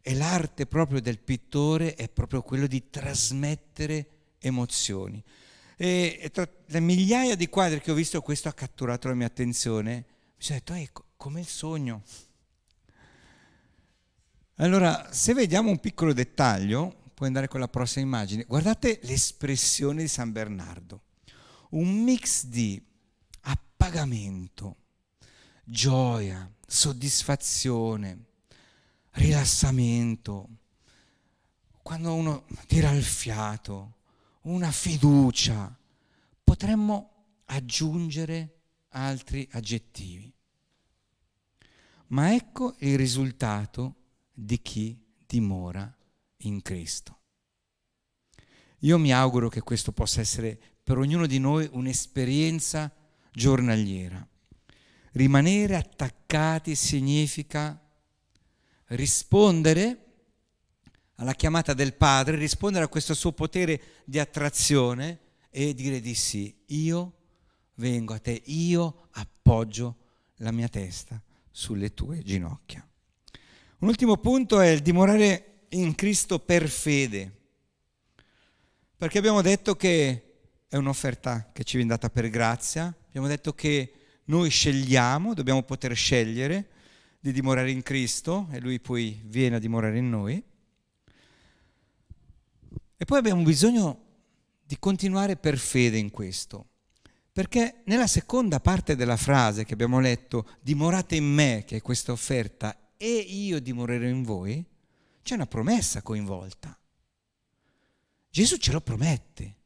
e 0.00 0.14
l'arte 0.14 0.64
proprio 0.64 1.02
del 1.02 1.18
pittore 1.18 1.94
è 1.94 2.08
proprio 2.08 2.40
quello 2.40 2.66
di 2.66 2.88
trasmettere 2.88 4.08
emozioni. 4.38 5.22
E, 5.76 6.18
e, 6.18 6.30
tra 6.30 6.48
le 6.66 6.80
migliaia 6.80 7.36
di 7.36 7.48
quadri 7.48 7.82
che 7.82 7.90
ho 7.90 7.94
visto, 7.94 8.22
questo 8.22 8.48
ha 8.48 8.54
catturato 8.54 9.08
la 9.08 9.14
mia 9.14 9.26
attenzione. 9.26 9.92
Mi 9.92 10.42
sono 10.42 10.58
detto, 10.58 10.72
ecco, 10.72 11.04
come 11.18 11.40
il 11.40 11.46
sogno. 11.46 12.02
Allora, 14.56 15.10
se 15.12 15.32
vediamo 15.32 15.70
un 15.70 15.80
piccolo 15.80 16.12
dettaglio, 16.12 17.10
puoi 17.14 17.28
andare 17.28 17.48
con 17.48 17.58
la 17.58 17.68
prossima 17.68 18.04
immagine, 18.04 18.44
guardate 18.44 19.00
l'espressione 19.04 20.02
di 20.02 20.08
San 20.08 20.30
Bernardo. 20.30 21.02
Un 21.70 22.02
mix 22.02 22.44
di 22.44 22.80
appagamento, 23.40 24.76
gioia, 25.64 26.50
soddisfazione, 26.66 28.24
rilassamento, 29.12 30.48
quando 31.80 32.14
uno 32.14 32.44
tira 32.66 32.90
il 32.90 33.02
fiato, 33.02 33.96
una 34.42 34.70
fiducia, 34.70 35.74
potremmo 36.44 37.10
aggiungere 37.46 38.60
altri 38.90 39.48
aggettivi. 39.52 40.32
Ma 42.08 42.34
ecco 42.34 42.74
il 42.80 42.98
risultato 42.98 43.96
di 44.32 44.60
chi 44.60 44.98
dimora 45.26 45.94
in 46.38 46.62
Cristo. 46.62 47.18
Io 48.80 48.98
mi 48.98 49.12
auguro 49.12 49.48
che 49.48 49.60
questo 49.60 49.92
possa 49.92 50.20
essere 50.20 50.58
per 50.82 50.98
ognuno 50.98 51.26
di 51.26 51.38
noi 51.38 51.68
un'esperienza 51.72 52.92
giornaliera. 53.30 54.26
Rimanere 55.12 55.76
attaccati 55.76 56.74
significa 56.74 57.80
rispondere 58.86 59.98
alla 61.16 61.34
chiamata 61.34 61.74
del 61.74 61.94
Padre, 61.94 62.36
rispondere 62.36 62.84
a 62.84 62.88
questo 62.88 63.14
suo 63.14 63.32
potere 63.32 63.80
di 64.04 64.18
attrazione 64.18 65.20
e 65.50 65.74
dire 65.74 66.00
di 66.00 66.14
sì. 66.14 66.64
Io 66.68 67.18
vengo 67.74 68.14
a 68.14 68.18
te, 68.18 68.42
io 68.46 69.08
appoggio 69.12 69.96
la 70.36 70.50
mia 70.50 70.68
testa 70.68 71.22
sulle 71.50 71.94
tue 71.94 72.22
ginocchia. 72.22 72.84
Un 73.82 73.88
ultimo 73.88 74.16
punto 74.16 74.60
è 74.60 74.68
il 74.68 74.80
dimorare 74.80 75.64
in 75.70 75.96
Cristo 75.96 76.38
per 76.38 76.68
fede, 76.68 77.32
perché 78.96 79.18
abbiamo 79.18 79.42
detto 79.42 79.74
che 79.74 80.34
è 80.68 80.76
un'offerta 80.76 81.50
che 81.52 81.64
ci 81.64 81.78
viene 81.78 81.90
data 81.90 82.08
per 82.08 82.30
grazia. 82.30 82.94
Abbiamo 83.08 83.26
detto 83.26 83.54
che 83.54 83.92
noi 84.26 84.50
scegliamo, 84.50 85.34
dobbiamo 85.34 85.64
poter 85.64 85.96
scegliere 85.96 86.68
di 87.18 87.32
dimorare 87.32 87.72
in 87.72 87.82
Cristo 87.82 88.46
e 88.52 88.60
Lui 88.60 88.78
poi 88.78 89.20
viene 89.24 89.56
a 89.56 89.58
dimorare 89.58 89.98
in 89.98 90.08
noi. 90.08 90.40
E 92.96 93.04
poi 93.04 93.18
abbiamo 93.18 93.42
bisogno 93.42 94.04
di 94.62 94.78
continuare 94.78 95.34
per 95.34 95.58
fede 95.58 95.98
in 95.98 96.12
questo, 96.12 96.66
perché 97.32 97.80
nella 97.86 98.06
seconda 98.06 98.60
parte 98.60 98.94
della 98.94 99.16
frase 99.16 99.64
che 99.64 99.72
abbiamo 99.72 99.98
letto, 99.98 100.46
dimorate 100.60 101.16
in 101.16 101.24
me, 101.24 101.64
che 101.66 101.78
è 101.78 101.82
questa 101.82 102.12
offerta, 102.12 102.76
e 103.02 103.16
io 103.16 103.58
dimorerò 103.58 104.06
in 104.06 104.22
voi, 104.22 104.64
c'è 105.24 105.34
una 105.34 105.48
promessa 105.48 106.02
coinvolta. 106.02 106.78
Gesù 108.30 108.58
ce 108.58 108.70
lo 108.70 108.80
promette. 108.80 109.56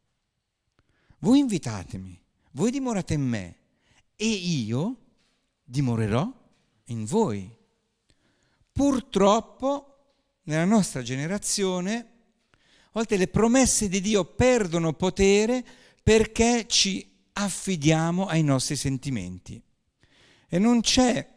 Voi 1.18 1.40
invitatemi, 1.40 2.18
voi 2.53 2.70
dimorate 2.70 3.12
in 3.12 3.20
me 3.20 3.57
e 4.16 4.27
io 4.27 4.96
dimorerò 5.62 6.33
in 6.85 7.05
voi. 7.05 7.55
Purtroppo 8.72 10.14
nella 10.44 10.64
nostra 10.64 11.03
generazione 11.03 11.94
a 11.94 12.90
volte 12.92 13.18
le 13.18 13.29
promesse 13.29 13.90
di 13.90 14.01
Dio 14.01 14.25
perdono 14.25 14.94
potere 14.94 15.62
perché 16.03 16.66
ci 16.66 17.07
affidiamo 17.35 18.29
ai 18.29 18.42
nostri 18.42 18.77
sentimenti. 18.77 19.62
E 20.49 20.59
non 20.59 20.81
c'è 20.81 21.35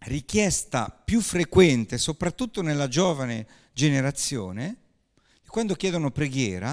richiesta 0.00 0.90
più 0.90 1.20
frequente, 1.20 1.98
soprattutto 1.98 2.62
nella 2.62 2.88
giovane 2.88 3.46
generazione, 3.72 4.76
quando 5.56 5.74
chiedono 5.74 6.10
preghiera, 6.10 6.70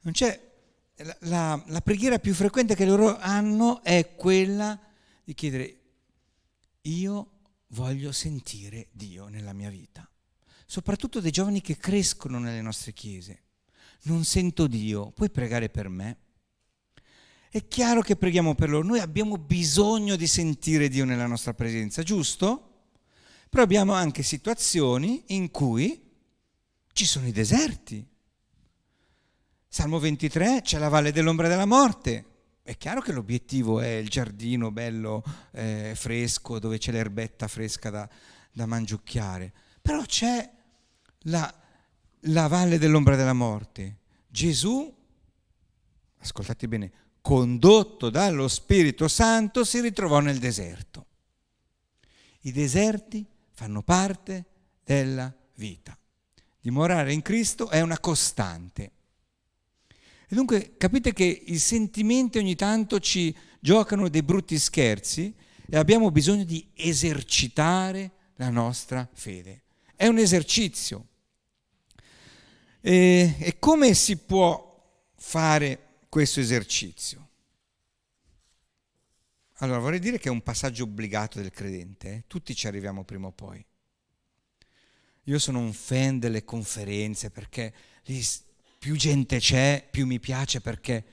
non 0.00 0.12
c'è 0.12 0.52
la, 0.98 1.16
la, 1.20 1.64
la, 1.66 1.80
preghiera 1.80 2.18
più 2.18 2.32
frequente 2.32 2.76
che 2.76 2.84
loro 2.84 3.18
hanno 3.18 3.82
è 3.82 4.14
quella 4.14 4.78
di 5.24 5.34
chiedere 5.34 5.78
io 6.82 7.30
voglio 7.68 8.12
sentire 8.12 8.88
Dio 8.92 9.26
nella 9.26 9.52
mia 9.52 9.70
vita. 9.70 10.08
Soprattutto 10.66 11.20
dei 11.20 11.30
giovani 11.30 11.60
che 11.60 11.76
crescono 11.76 12.38
nelle 12.38 12.60
nostre 12.60 12.92
chiese. 12.92 13.42
Non 14.02 14.24
sento 14.24 14.66
Dio, 14.66 15.10
puoi 15.10 15.30
pregare 15.30 15.70
per 15.70 15.88
me? 15.88 16.18
È 17.54 17.68
chiaro 17.68 18.00
che 18.00 18.16
preghiamo 18.16 18.56
per 18.56 18.68
loro, 18.68 18.84
noi 18.84 18.98
abbiamo 18.98 19.38
bisogno 19.38 20.16
di 20.16 20.26
sentire 20.26 20.88
Dio 20.88 21.04
nella 21.04 21.28
nostra 21.28 21.54
presenza, 21.54 22.02
giusto? 22.02 22.88
Però 23.48 23.62
abbiamo 23.62 23.92
anche 23.92 24.24
situazioni 24.24 25.22
in 25.28 25.52
cui 25.52 26.02
ci 26.92 27.04
sono 27.04 27.28
i 27.28 27.30
deserti. 27.30 28.04
Salmo 29.68 30.00
23 30.00 30.62
c'è 30.62 30.78
la 30.78 30.88
valle 30.88 31.12
dell'ombra 31.12 31.46
della 31.46 31.64
morte. 31.64 32.24
È 32.60 32.76
chiaro 32.76 33.00
che 33.00 33.12
l'obiettivo 33.12 33.78
è 33.78 33.98
il 33.98 34.08
giardino 34.08 34.72
bello, 34.72 35.22
eh, 35.52 35.92
fresco, 35.94 36.58
dove 36.58 36.78
c'è 36.78 36.90
l'erbetta 36.90 37.46
fresca 37.46 37.88
da, 37.88 38.08
da 38.50 38.66
mangiucchiare. 38.66 39.52
Però 39.80 40.02
c'è 40.02 40.50
la, 41.26 41.54
la 42.18 42.48
valle 42.48 42.78
dell'ombra 42.78 43.14
della 43.14 43.32
morte. 43.32 43.98
Gesù, 44.26 44.92
ascoltate 46.18 46.66
bene, 46.66 47.03
condotto 47.24 48.10
dallo 48.10 48.48
Spirito 48.48 49.08
Santo, 49.08 49.64
si 49.64 49.80
ritrovò 49.80 50.20
nel 50.20 50.38
deserto. 50.38 51.06
I 52.42 52.52
deserti 52.52 53.24
fanno 53.54 53.80
parte 53.82 54.44
della 54.84 55.34
vita 55.54 55.96
dimorare 56.64 57.12
in 57.12 57.20
Cristo 57.20 57.68
è 57.68 57.82
una 57.82 57.98
costante. 57.98 58.90
E 60.26 60.34
dunque 60.34 60.76
capite 60.78 61.12
che 61.12 61.24
i 61.24 61.58
sentimenti 61.58 62.38
ogni 62.38 62.54
tanto 62.54 63.00
ci 63.00 63.36
giocano 63.60 64.08
dei 64.08 64.22
brutti 64.22 64.58
scherzi 64.58 65.34
e 65.68 65.76
abbiamo 65.76 66.10
bisogno 66.10 66.44
di 66.44 66.66
esercitare 66.72 68.12
la 68.36 68.48
nostra 68.48 69.06
fede. 69.12 69.64
È 69.94 70.06
un 70.06 70.16
esercizio. 70.16 71.06
E, 72.80 73.36
e 73.38 73.58
come 73.58 73.92
si 73.92 74.16
può 74.16 74.72
fare 75.16 75.83
questo 76.14 76.38
esercizio? 76.38 77.28
Allora 79.54 79.80
vorrei 79.80 79.98
dire 79.98 80.20
che 80.20 80.28
è 80.28 80.30
un 80.30 80.44
passaggio 80.44 80.84
obbligato 80.84 81.40
del 81.40 81.50
credente, 81.50 82.08
eh? 82.08 82.24
tutti 82.28 82.54
ci 82.54 82.68
arriviamo 82.68 83.02
prima 83.02 83.26
o 83.26 83.32
poi. 83.32 83.66
Io 85.24 85.38
sono 85.40 85.58
un 85.58 85.72
fan 85.72 86.20
delle 86.20 86.44
conferenze 86.44 87.30
perché 87.30 87.74
lì 88.04 88.24
più 88.78 88.94
gente 88.94 89.40
c'è, 89.40 89.84
più 89.90 90.06
mi 90.06 90.20
piace 90.20 90.60
perché 90.60 91.04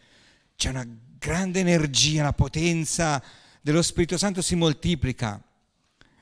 c'è 0.56 0.70
una 0.70 0.86
grande 1.18 1.62
energia, 1.62 2.22
la 2.22 2.34
potenza 2.34 3.24
dello 3.60 3.82
Spirito 3.82 4.20
Santo 4.20 4.44
si 4.44 4.54
moltiplica. 4.54 5.44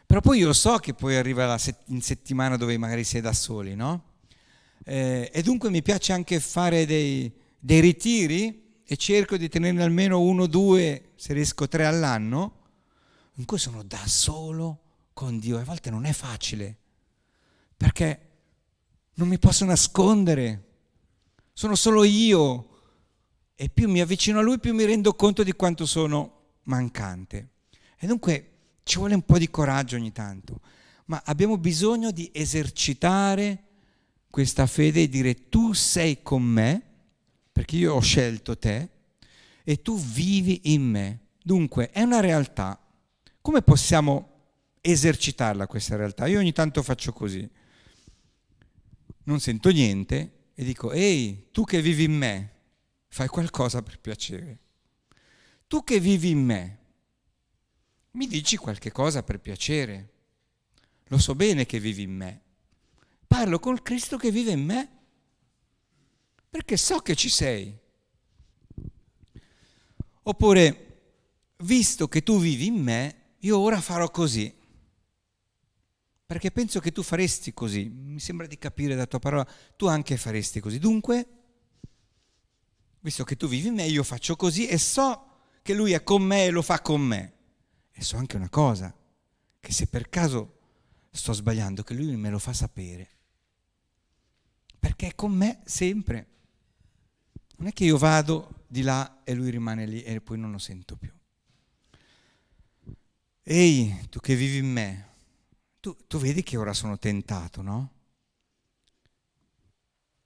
Però 0.06 0.22
poi 0.22 0.38
io 0.38 0.54
so 0.54 0.78
che 0.78 0.94
poi 0.94 1.18
arriva 1.18 1.58
set- 1.58 1.84
in 1.88 2.02
settimana 2.02 2.56
dove 2.56 2.78
magari 2.78 3.06
è 3.06 3.20
da 3.20 3.34
soli, 3.34 3.76
no? 3.76 4.20
Eh, 4.86 5.30
e 5.34 5.42
dunque 5.42 5.70
mi 5.70 5.82
piace 5.82 6.14
anche 6.14 6.40
fare 6.40 6.86
dei, 6.86 7.30
dei 7.60 7.82
ritiri 7.82 8.68
e 8.92 8.98
cerco 8.98 9.38
di 9.38 9.50
tenerne 9.50 9.84
almeno 9.84 10.20
uno 10.20 10.48
due, 10.48 11.12
se 11.16 11.34
riesco 11.34 11.68
tre 11.68 11.86
all'anno, 11.86 12.56
in 13.36 13.46
cui 13.46 13.60
sono 13.60 13.84
da 13.84 14.02
solo 14.08 14.80
con 15.14 15.38
Dio. 15.38 15.60
a 15.60 15.64
volte 15.64 15.92
non 15.92 16.06
è 16.06 16.12
facile 16.12 16.76
perché 17.78 18.30
non 19.14 19.28
mi 19.28 19.38
posso 19.38 19.64
nascondere, 19.64 20.64
sono 21.54 21.76
solo 21.76 22.04
io 22.04 22.70
e 23.54 23.70
più 23.70 23.88
mi 23.88 24.02
avvicino 24.02 24.40
a 24.40 24.42
lui 24.42 24.58
più 24.58 24.74
mi 24.74 24.86
rendo 24.86 25.14
conto 25.14 25.44
di 25.44 25.52
quanto 25.52 25.86
sono 25.86 26.56
mancante. 26.64 27.50
E 27.96 28.08
dunque 28.08 28.54
ci 28.82 28.98
vuole 28.98 29.14
un 29.14 29.22
po' 29.22 29.38
di 29.38 29.52
coraggio 29.52 29.98
ogni 29.98 30.12
tanto, 30.12 30.62
ma 31.06 31.22
abbiamo 31.26 31.60
bisogno 31.60 32.10
di 32.10 32.28
esercitare 32.34 33.66
questa 34.32 34.66
fede 34.66 35.04
e 35.04 35.10
dire 35.10 35.48
tu 35.48 35.74
sei 35.74 36.24
con 36.24 36.42
me, 36.42 36.89
perché 37.60 37.76
io 37.76 37.94
ho 37.94 38.00
scelto 38.00 38.58
te, 38.58 38.90
e 39.66 39.82
tu 39.82 40.00
vivi 40.00 40.74
in 40.74 40.82
me. 40.82 41.20
Dunque 41.44 41.90
è 41.90 42.02
una 42.04 42.22
realtà. 42.22 42.82
Come 43.42 43.62
possiamo 43.62 44.30
esercitarla 44.80 45.68
questa 45.68 45.98
realtà? 45.98 46.26
Io 46.28 46.40
ogni 46.40 46.54
tanto 46.54 46.82
faccio 46.82 47.12
così 47.12 47.46
non 49.24 49.42
sento 49.42 49.72
niente 49.72 50.52
e 50.54 50.64
dico, 50.64 50.94
ehi, 50.94 51.50
tu 51.52 51.66
che 51.66 51.82
vivi 51.82 52.06
in 52.06 52.14
me, 52.14 52.54
fai 53.10 53.28
qualcosa 53.28 53.84
per 53.84 54.00
piacere. 54.00 54.60
Tu 55.68 55.84
che 55.84 56.00
vivi 56.00 56.30
in 56.30 56.46
me, 56.46 56.78
mi 58.12 58.26
dici 58.26 58.56
qualche 58.56 58.94
cosa 58.94 59.22
per 59.22 59.42
piacere. 59.42 60.14
Lo 61.08 61.18
so 61.18 61.36
bene 61.36 61.66
che 61.66 61.82
vivi 61.82 62.04
in 62.04 62.16
me. 62.16 62.42
Parlo 63.28 63.60
col 63.60 63.82
Cristo 63.82 64.16
che 64.16 64.32
vive 64.32 64.52
in 64.52 64.64
me, 64.64 64.99
perché 66.50 66.78
so 66.78 67.00
che 67.00 67.16
ci 67.16 67.30
sei. 67.30 67.78
Oppure, 70.24 71.02
visto 71.58 72.08
che 72.08 72.24
tu 72.24 72.40
vivi 72.40 72.68
in 72.68 72.82
me, 72.82 73.36
io 73.40 73.60
ora 73.60 73.80
farò 73.80 74.10
così 74.10 74.58
perché 76.30 76.52
penso 76.52 76.80
che 76.80 76.92
tu 76.92 77.02
faresti 77.02 77.56
così, 77.56 77.90
mi 77.90 78.20
sembra 78.20 78.46
di 78.46 78.60
capire 78.60 78.94
da 78.94 79.08
tua 79.08 79.18
parola, 79.18 79.48
tu 79.76 79.88
anche 79.88 80.16
faresti 80.16 80.60
così. 80.60 80.78
Dunque, 80.78 81.28
visto 83.00 83.24
che 83.24 83.36
tu 83.36 83.48
vivi 83.48 83.70
in 83.70 83.74
me, 83.74 83.88
io 83.88 84.04
faccio 84.04 84.36
così 84.36 84.68
e 84.68 84.78
so 84.78 85.40
che 85.64 85.74
lui 85.74 85.94
è 85.94 86.04
con 86.04 86.22
me 86.22 86.46
e 86.46 86.52
lo 86.52 86.62
fa 86.62 86.84
con 86.84 87.02
me. 87.02 87.34
E 87.92 88.04
so 88.04 88.18
anche 88.18 88.36
una 88.36 88.48
cosa, 88.48 88.96
che 89.60 89.74
se 89.74 89.88
per 89.88 90.08
caso 90.10 90.60
sto 91.10 91.34
sbagliando, 91.34 91.82
che 91.82 91.96
lui 91.96 92.16
me 92.16 92.30
lo 92.30 92.38
fa 92.38 92.54
sapere. 92.54 93.10
Perché 94.78 95.08
è 95.08 95.16
con 95.16 95.32
me 95.32 95.62
sempre. 95.66 96.28
Non 97.60 97.68
è 97.68 97.74
che 97.74 97.84
io 97.84 97.98
vado 97.98 98.64
di 98.68 98.82
là 98.84 99.22
e 99.26 99.34
lui 99.34 99.50
rimane 99.50 99.86
lì 99.86 100.02
e 100.02 100.22
poi 100.22 100.38
non 100.38 100.52
lo 100.52 100.58
sento 100.58 100.96
più. 100.96 101.12
Ehi, 103.44 104.08
tu 104.10 104.20
che 104.22 104.34
vivi 104.34 104.60
in 104.60 104.72
me, 104.72 105.08
tu, 105.82 105.96
tu 106.08 106.20
vedi 106.20 106.42
che 106.42 106.56
ora 106.56 106.74
sono 106.74 106.98
tentato, 106.98 107.62
no? 107.62 107.94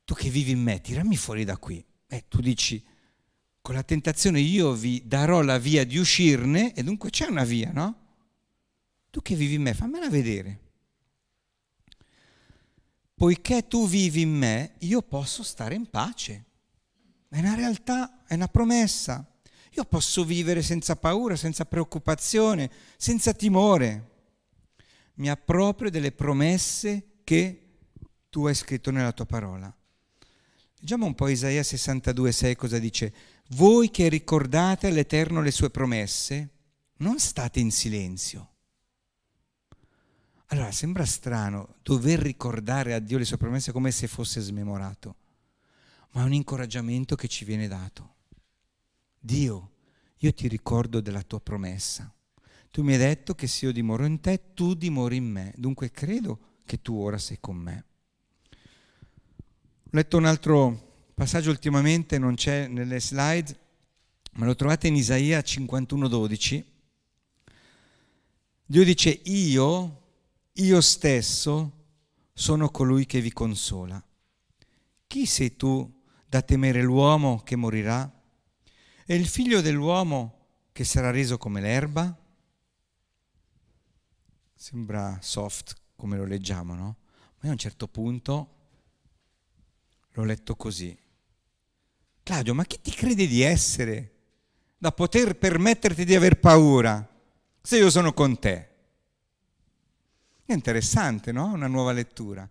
Tu 0.03 0.13
che 0.13 0.29
vivi 0.29 0.51
in 0.51 0.61
me, 0.61 0.79
tirami 0.79 1.17
fuori 1.17 1.43
da 1.43 1.57
qui. 1.57 1.83
Eh, 2.05 2.25
tu 2.27 2.39
dici, 2.39 2.83
con 3.61 3.73
la 3.73 3.83
tentazione 3.83 4.39
io 4.39 4.73
vi 4.73 5.01
darò 5.07 5.41
la 5.41 5.57
via 5.57 5.83
di 5.85 5.97
uscirne 5.97 6.75
e 6.75 6.83
dunque 6.83 7.09
c'è 7.09 7.25
una 7.25 7.45
via, 7.45 7.71
no? 7.71 8.01
Tu 9.09 9.23
che 9.23 9.35
vivi 9.35 9.55
in 9.55 9.63
me, 9.63 9.73
fammela 9.73 10.07
vedere. 10.07 10.59
Poiché 13.15 13.65
tu 13.67 13.87
vivi 13.87 14.21
in 14.21 14.37
me, 14.37 14.75
io 14.79 15.01
posso 15.01 15.41
stare 15.41 15.73
in 15.73 15.89
pace. 15.89 16.51
È 17.33 17.39
una 17.39 17.55
realtà, 17.55 18.25
è 18.27 18.35
una 18.35 18.47
promessa. 18.47 19.27
Io 19.71 19.85
posso 19.85 20.23
vivere 20.23 20.61
senza 20.61 20.95
paura, 20.95 21.35
senza 21.35 21.65
preoccupazione, 21.65 22.69
senza 22.95 23.33
timore 23.33 24.11
mi 25.15 25.31
approprio 25.31 25.89
delle 25.89 26.11
promesse 26.11 27.21
che 27.23 27.77
tu 28.29 28.45
hai 28.45 28.53
scritto 28.53 28.91
nella 28.91 29.13
tua 29.13 29.25
parola. 29.25 29.75
Leggiamo 30.77 31.07
un 31.07 31.15
po' 31.15 31.27
Isaia 31.27 31.63
62, 31.63 32.31
6 32.31 32.55
cosa 32.55 32.77
dice. 32.77 33.11
Voi 33.49 33.89
che 33.89 34.09
ricordate 34.09 34.85
all'Eterno 34.85 35.41
le 35.41 35.49
sue 35.49 35.71
promesse, 35.71 36.49
non 36.97 37.17
state 37.17 37.59
in 37.59 37.71
silenzio. 37.71 38.49
Allora, 40.49 40.71
sembra 40.71 41.03
strano 41.03 41.77
dover 41.81 42.19
ricordare 42.19 42.93
a 42.93 42.99
Dio 42.99 43.17
le 43.17 43.25
sue 43.25 43.37
promesse 43.37 43.71
come 43.71 43.89
se 43.89 44.05
fosse 44.05 44.39
smemorato, 44.39 45.15
ma 46.13 46.21
è 46.21 46.25
un 46.25 46.33
incoraggiamento 46.33 47.15
che 47.15 47.27
ci 47.27 47.45
viene 47.45 47.67
dato. 47.67 48.15
Dio, 49.19 49.71
io 50.17 50.33
ti 50.33 50.47
ricordo 50.47 51.01
della 51.01 51.21
tua 51.21 51.39
promessa. 51.39 52.11
Tu 52.71 52.81
mi 52.81 52.93
hai 52.93 52.99
detto 52.99 53.35
che 53.35 53.47
se 53.47 53.65
io 53.65 53.71
dimoro 53.71 54.05
in 54.05 54.19
te, 54.19 54.53
tu 54.53 54.73
dimori 54.73 55.17
in 55.17 55.25
me. 55.25 55.53
Dunque 55.57 55.91
credo 55.91 56.39
che 56.65 56.81
tu 56.81 56.95
ora 56.95 57.17
sei 57.17 57.37
con 57.39 57.55
me. 57.55 57.85
Ho 58.49 59.89
letto 59.91 60.17
un 60.17 60.25
altro 60.25 61.09
passaggio 61.13 61.49
ultimamente, 61.49 62.17
non 62.17 62.35
c'è 62.35 62.67
nelle 62.67 62.99
slide, 62.99 63.59
ma 64.33 64.45
lo 64.45 64.55
trovate 64.55 64.87
in 64.87 64.95
Isaia 64.95 65.39
51:12. 65.39 66.63
Dio 68.65 68.83
dice, 68.83 69.21
io, 69.25 70.01
io 70.53 70.81
stesso, 70.81 71.71
sono 72.33 72.69
colui 72.69 73.05
che 73.05 73.21
vi 73.21 73.31
consola. 73.31 74.03
Chi 75.05 75.25
sei 75.25 75.55
tu 75.55 76.01
da 76.33 76.41
temere 76.41 76.81
l'uomo 76.81 77.43
che 77.43 77.55
morirà? 77.55 78.11
E 79.05 79.15
il 79.15 79.27
figlio 79.27 79.61
dell'uomo 79.61 80.47
che 80.71 80.83
sarà 80.83 81.11
reso 81.11 81.37
come 81.37 81.61
l'erba? 81.61 82.17
Sembra 84.55 85.19
soft 85.21 85.75
come 85.95 86.17
lo 86.17 86.25
leggiamo, 86.25 86.73
no? 86.73 86.97
Ma 87.35 87.43
io 87.43 87.49
a 87.49 87.51
un 87.51 87.59
certo 87.59 87.87
punto 87.87 88.55
l'ho 90.09 90.23
letto 90.23 90.55
così. 90.55 90.97
Claudio, 92.23 92.55
ma 92.55 92.65
chi 92.65 92.81
ti 92.81 92.89
credi 92.89 93.27
di 93.27 93.41
essere 93.41 94.13
da 94.79 94.91
poter 94.91 95.37
permetterti 95.37 96.03
di 96.03 96.15
aver 96.15 96.39
paura 96.39 97.07
se 97.61 97.77
io 97.77 97.91
sono 97.91 98.11
con 98.11 98.39
te? 98.39 98.69
È 100.43 100.51
interessante, 100.51 101.31
no? 101.31 101.53
Una 101.53 101.67
nuova 101.67 101.91
lettura. 101.91 102.49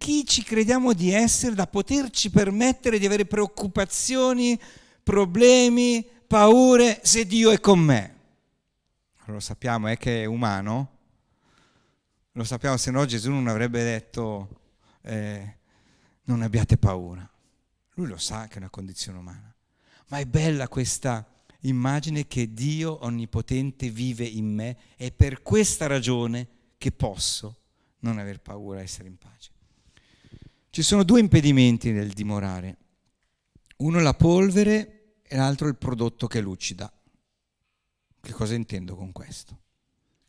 Chi 0.00 0.24
ci 0.24 0.42
crediamo 0.42 0.94
di 0.94 1.12
essere 1.12 1.54
da 1.54 1.66
poterci 1.66 2.30
permettere 2.30 2.98
di 2.98 3.04
avere 3.04 3.26
preoccupazioni, 3.26 4.58
problemi, 5.02 6.02
paure 6.26 7.00
se 7.02 7.26
Dio 7.26 7.50
è 7.50 7.60
con 7.60 7.80
me? 7.80 8.14
Lo 9.26 9.40
sappiamo, 9.40 9.88
è 9.88 9.98
che 9.98 10.22
è 10.22 10.24
umano. 10.24 10.90
Lo 12.32 12.44
sappiamo, 12.44 12.78
se 12.78 12.90
no 12.90 13.04
Gesù 13.04 13.30
non 13.30 13.46
avrebbe 13.46 13.84
detto 13.84 14.60
eh, 15.02 15.58
non 16.24 16.40
abbiate 16.40 16.78
paura. 16.78 17.30
Lui 17.96 18.06
lo 18.06 18.16
sa 18.16 18.46
che 18.48 18.54
è 18.54 18.58
una 18.58 18.70
condizione 18.70 19.18
umana. 19.18 19.54
Ma 20.06 20.16
è 20.16 20.24
bella 20.24 20.66
questa 20.68 21.30
immagine 21.60 22.26
che 22.26 22.54
Dio 22.54 23.04
onnipotente 23.04 23.90
vive 23.90 24.24
in 24.24 24.46
me 24.46 24.78
e 24.96 25.12
per 25.12 25.42
questa 25.42 25.86
ragione 25.86 26.48
che 26.78 26.90
posso 26.90 27.58
non 27.98 28.18
aver 28.18 28.40
paura, 28.40 28.80
essere 28.80 29.06
in 29.06 29.18
pace. 29.18 29.58
Ci 30.72 30.82
sono 30.82 31.02
due 31.02 31.18
impedimenti 31.18 31.90
nel 31.90 32.12
dimorare. 32.12 32.76
Uno 33.78 33.98
la 33.98 34.14
polvere 34.14 35.16
e 35.20 35.36
l'altro 35.36 35.66
il 35.66 35.74
prodotto 35.74 36.28
che 36.28 36.40
lucida. 36.40 36.92
Che 38.20 38.32
cosa 38.32 38.54
intendo 38.54 38.94
con 38.94 39.10
questo? 39.10 39.58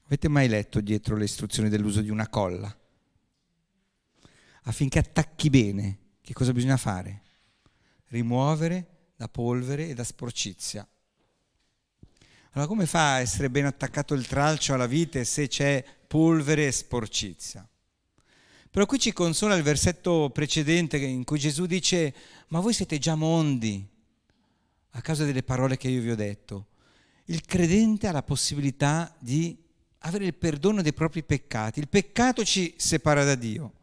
Avete 0.06 0.28
mai 0.30 0.48
letto 0.48 0.82
dietro 0.82 1.16
le 1.16 1.26
istruzioni 1.26 1.70
dell'uso 1.70 2.02
di 2.02 2.10
una 2.10 2.28
colla? 2.28 2.76
Affinché 4.64 4.98
attacchi 4.98 5.52
bene, 5.52 6.00
che 6.22 6.34
cosa 6.34 6.54
bisogna 6.54 6.78
fare? 6.78 7.22
Rimuovere 8.08 9.12
da 9.16 9.30
polvere 9.30 9.90
e 9.90 9.94
da 9.94 10.04
sporcizia. 10.04 10.88
Allora 12.54 12.68
come 12.68 12.88
fa 12.88 13.14
a 13.14 13.20
essere 13.20 13.52
ben 13.52 13.66
attaccato 13.66 14.16
il 14.16 14.26
tralcio 14.26 14.74
alla 14.74 14.88
vite 14.88 15.24
se 15.24 15.48
c'è 15.48 15.86
polvere 16.08 16.66
e 16.66 16.72
sporcizia? 16.72 17.64
Però 18.72 18.86
qui 18.86 19.00
ci 19.00 19.12
consola 19.12 19.56
il 19.56 19.64
versetto 19.64 20.30
precedente 20.30 20.96
in 20.98 21.26
cui 21.26 21.38
Gesù 21.38 21.66
dice, 21.66 22.14
ma 22.48 22.62
voi 22.62 22.74
siete 22.74 22.98
già 23.00 23.16
mondi 23.16 23.86
a 24.92 25.02
causa 25.02 25.26
delle 25.26 25.44
parole 25.44 25.76
che 25.76 25.90
io 25.90 26.02
vi 26.02 26.10
ho 26.10 26.16
detto. 26.16 26.68
Il 27.26 27.42
credente 27.42 28.08
ha 28.08 28.14
la 28.14 28.24
possibilità 28.24 29.14
di 29.20 29.58
avere 30.00 30.26
il 30.26 30.36
perdono 30.36 30.82
dei 30.82 30.94
propri 30.94 31.22
peccati. 31.22 31.80
Il 31.80 31.90
peccato 31.90 32.46
ci 32.46 32.74
separa 32.78 33.26
da 33.26 33.36
Dio, 33.36 33.74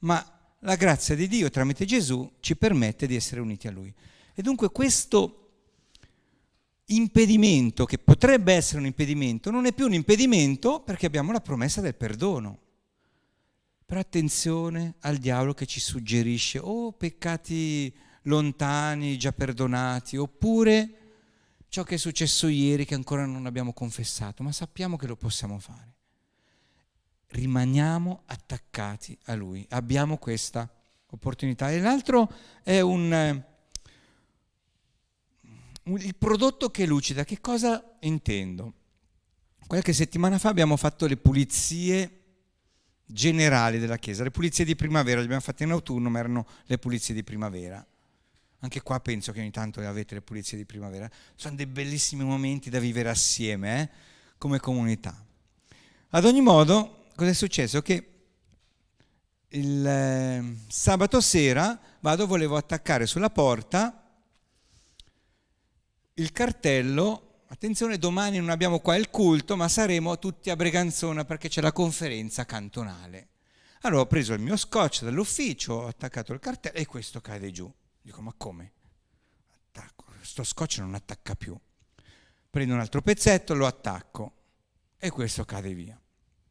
ma 0.00 0.24
la 0.60 0.74
grazia 0.74 1.14
di 1.14 1.28
Dio 1.28 1.48
tramite 1.48 1.84
Gesù 1.84 2.28
ci 2.40 2.56
permette 2.56 3.06
di 3.06 3.14
essere 3.14 3.40
uniti 3.40 3.68
a 3.68 3.70
Lui. 3.70 3.94
E 4.34 4.42
dunque 4.42 4.70
questo 4.70 5.42
impedimento, 6.86 7.84
che 7.84 7.98
potrebbe 7.98 8.54
essere 8.54 8.80
un 8.80 8.86
impedimento, 8.86 9.52
non 9.52 9.66
è 9.66 9.72
più 9.72 9.86
un 9.86 9.94
impedimento 9.94 10.80
perché 10.80 11.06
abbiamo 11.06 11.30
la 11.30 11.40
promessa 11.40 11.80
del 11.80 11.94
perdono. 11.94 12.64
Però 13.86 14.00
attenzione 14.00 14.96
al 15.02 15.18
diavolo 15.18 15.54
che 15.54 15.64
ci 15.64 15.78
suggerisce 15.78 16.58
o 16.58 16.86
oh, 16.86 16.92
peccati 16.92 17.94
lontani, 18.22 19.16
già 19.16 19.30
perdonati, 19.30 20.16
oppure 20.16 20.90
ciò 21.68 21.84
che 21.84 21.94
è 21.94 21.98
successo 21.98 22.48
ieri 22.48 22.84
che 22.84 22.96
ancora 22.96 23.26
non 23.26 23.46
abbiamo 23.46 23.72
confessato, 23.72 24.42
ma 24.42 24.50
sappiamo 24.50 24.96
che 24.96 25.06
lo 25.06 25.14
possiamo 25.14 25.60
fare. 25.60 25.94
Rimaniamo 27.28 28.22
attaccati 28.26 29.16
a 29.26 29.34
Lui, 29.36 29.64
abbiamo 29.70 30.18
questa 30.18 30.68
opportunità. 31.10 31.70
E 31.70 31.78
l'altro 31.78 32.28
è 32.64 32.80
un, 32.80 33.44
un, 35.84 35.98
il 36.00 36.16
prodotto 36.16 36.70
che 36.70 36.86
lucida. 36.86 37.22
Che 37.22 37.40
cosa 37.40 37.96
intendo? 38.00 38.74
Qualche 39.64 39.92
settimana 39.92 40.38
fa 40.38 40.48
abbiamo 40.48 40.76
fatto 40.76 41.06
le 41.06 41.16
pulizie 41.16 42.25
generali 43.06 43.78
della 43.78 43.96
Chiesa, 43.96 44.24
le 44.24 44.30
pulizie 44.30 44.64
di 44.64 44.74
primavera, 44.74 45.18
le 45.18 45.24
abbiamo 45.24 45.42
fatte 45.42 45.64
in 45.64 45.70
autunno, 45.70 46.10
ma 46.10 46.18
erano 46.18 46.46
le 46.66 46.78
pulizie 46.78 47.14
di 47.14 47.22
primavera. 47.22 47.84
Anche 48.60 48.82
qua 48.82 48.98
penso 49.00 49.32
che 49.32 49.40
ogni 49.40 49.50
tanto 49.50 49.80
avete 49.80 50.14
le 50.14 50.22
pulizie 50.22 50.58
di 50.58 50.64
primavera. 50.64 51.08
Sono 51.36 51.54
dei 51.54 51.66
bellissimi 51.66 52.24
momenti 52.24 52.68
da 52.68 52.80
vivere 52.80 53.08
assieme, 53.08 53.82
eh? 53.82 53.88
come 54.38 54.58
comunità. 54.58 55.24
Ad 56.10 56.24
ogni 56.24 56.40
modo, 56.40 57.06
cosa 57.14 57.30
è 57.30 57.34
successo? 57.34 57.82
Che 57.82 58.10
il 59.50 59.86
eh, 59.86 60.56
sabato 60.68 61.20
sera 61.20 61.78
vado, 62.00 62.26
volevo 62.26 62.56
attaccare 62.56 63.06
sulla 63.06 63.30
porta 63.30 64.02
il 66.14 66.32
cartello, 66.32 67.35
attenzione, 67.48 67.98
domani 67.98 68.38
non 68.38 68.50
abbiamo 68.50 68.80
qua 68.80 68.96
il 68.96 69.10
culto, 69.10 69.56
ma 69.56 69.68
saremo 69.68 70.18
tutti 70.18 70.50
a 70.50 70.56
Breganzona 70.56 71.24
perché 71.24 71.48
c'è 71.48 71.60
la 71.60 71.72
conferenza 71.72 72.44
cantonale. 72.44 73.28
Allora 73.82 74.02
ho 74.02 74.06
preso 74.06 74.32
il 74.32 74.40
mio 74.40 74.56
scotch 74.56 75.02
dall'ufficio, 75.02 75.74
ho 75.74 75.86
attaccato 75.86 76.32
il 76.32 76.40
cartello 76.40 76.76
e 76.76 76.86
questo 76.86 77.20
cade 77.20 77.50
giù. 77.50 77.72
Dico, 78.00 78.20
ma 78.22 78.34
come? 78.36 78.72
Attacco. 79.68 80.04
Sto 80.22 80.42
scotch 80.42 80.78
non 80.78 80.94
attacca 80.94 81.34
più. 81.34 81.56
Prendo 82.50 82.74
un 82.74 82.80
altro 82.80 83.00
pezzetto, 83.02 83.54
lo 83.54 83.66
attacco 83.66 84.32
e 84.98 85.10
questo 85.10 85.44
cade 85.44 85.72
via. 85.72 86.00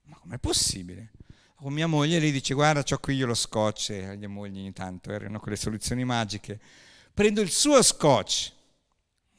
Ma 0.04 0.18
com'è 0.18 0.38
possibile? 0.38 1.12
Con 1.56 1.74
mia 1.74 1.88
moglie 1.88 2.20
lei 2.20 2.32
dice, 2.32 2.54
guarda, 2.54 2.84
ho 2.88 2.98
qui 3.00 3.16
io 3.16 3.26
lo 3.26 3.34
scotch, 3.34 3.90
e 3.90 4.16
le 4.16 4.28
mogli 4.28 4.60
ogni 4.60 4.72
tanto 4.72 5.12
erano 5.12 5.40
quelle 5.40 5.58
soluzioni 5.58 6.06
magiche. 6.06 6.60
Prendo 7.14 7.42
il 7.42 7.50
suo 7.50 7.82
scotch, 7.82 8.52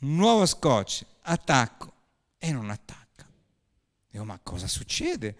un 0.00 0.16
nuovo 0.16 0.44
scotch, 0.44 1.04
attacco 1.26 1.92
e 2.38 2.52
non 2.52 2.70
attacca. 2.70 3.26
Dico, 4.08 4.24
ma 4.24 4.38
cosa 4.42 4.66
succede? 4.66 5.36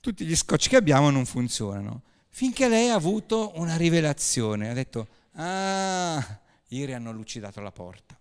Tutti 0.00 0.24
gli 0.24 0.36
scotch 0.36 0.68
che 0.68 0.76
abbiamo 0.76 1.10
non 1.10 1.26
funzionano. 1.26 2.02
Finché 2.28 2.68
lei 2.68 2.88
ha 2.88 2.94
avuto 2.94 3.52
una 3.56 3.76
rivelazione, 3.76 4.70
ha 4.70 4.74
detto, 4.74 5.08
Ah, 5.36 6.40
ieri 6.68 6.92
hanno 6.92 7.12
lucidato 7.12 7.60
la 7.60 7.72
porta. 7.72 8.18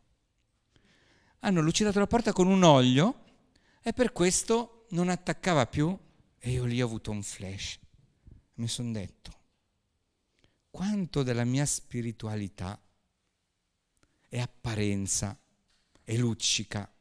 Hanno 1.39 1.61
lucidato 1.61 1.99
la 1.99 2.07
porta 2.07 2.33
con 2.33 2.47
un 2.47 2.63
olio 2.63 3.23
e 3.81 3.93
per 3.93 4.11
questo 4.11 4.85
non 4.89 5.09
attaccava 5.09 5.67
più 5.67 5.95
e 6.39 6.51
io 6.51 6.65
lì 6.65 6.81
ho 6.81 6.85
avuto 6.85 7.11
un 7.11 7.21
flash. 7.21 7.79
Mi 8.55 8.67
sono 8.67 8.91
detto, 8.91 9.31
quanto 10.71 11.21
della 11.21 11.43
mia 11.43 11.65
spiritualità 11.65 12.79
è 14.27 14.39
apparenza, 14.39 15.37
è 16.03 16.15
luccica, 16.15 16.91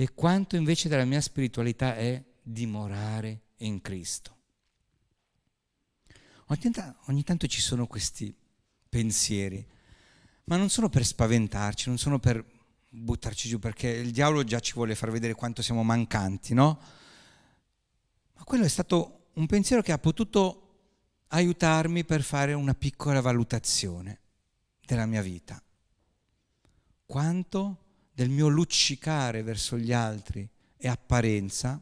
e 0.00 0.14
quanto 0.14 0.56
invece 0.56 0.88
della 0.88 1.04
mia 1.04 1.20
spiritualità 1.20 1.94
è 1.94 2.24
dimorare 2.42 3.42
in 3.56 3.82
Cristo. 3.82 4.34
Ogni 6.46 6.70
tanto, 6.70 6.96
ogni 7.08 7.22
tanto 7.22 7.46
ci 7.46 7.60
sono 7.60 7.86
questi 7.86 8.34
pensieri, 8.88 9.62
ma 10.44 10.56
non 10.56 10.70
sono 10.70 10.88
per 10.88 11.04
spaventarci, 11.04 11.90
non 11.90 11.98
sono 11.98 12.18
per 12.18 12.42
buttarci 12.88 13.46
giù, 13.46 13.58
perché 13.58 13.88
il 13.88 14.10
diavolo 14.10 14.42
già 14.42 14.58
ci 14.60 14.72
vuole 14.72 14.94
far 14.94 15.10
vedere 15.10 15.34
quanto 15.34 15.60
siamo 15.60 15.82
mancanti, 15.82 16.54
no? 16.54 16.80
Ma 18.36 18.44
quello 18.44 18.64
è 18.64 18.68
stato 18.68 19.32
un 19.34 19.44
pensiero 19.44 19.82
che 19.82 19.92
ha 19.92 19.98
potuto 19.98 21.24
aiutarmi 21.26 22.06
per 22.06 22.22
fare 22.22 22.54
una 22.54 22.74
piccola 22.74 23.20
valutazione. 23.20 24.20
della 24.90 25.06
mia 25.06 25.22
vita, 25.22 25.62
quanto 27.04 27.89
del 28.20 28.28
mio 28.28 28.48
luccicare 28.48 29.42
verso 29.42 29.78
gli 29.78 29.94
altri 29.94 30.46
è 30.76 30.86
apparenza, 30.88 31.80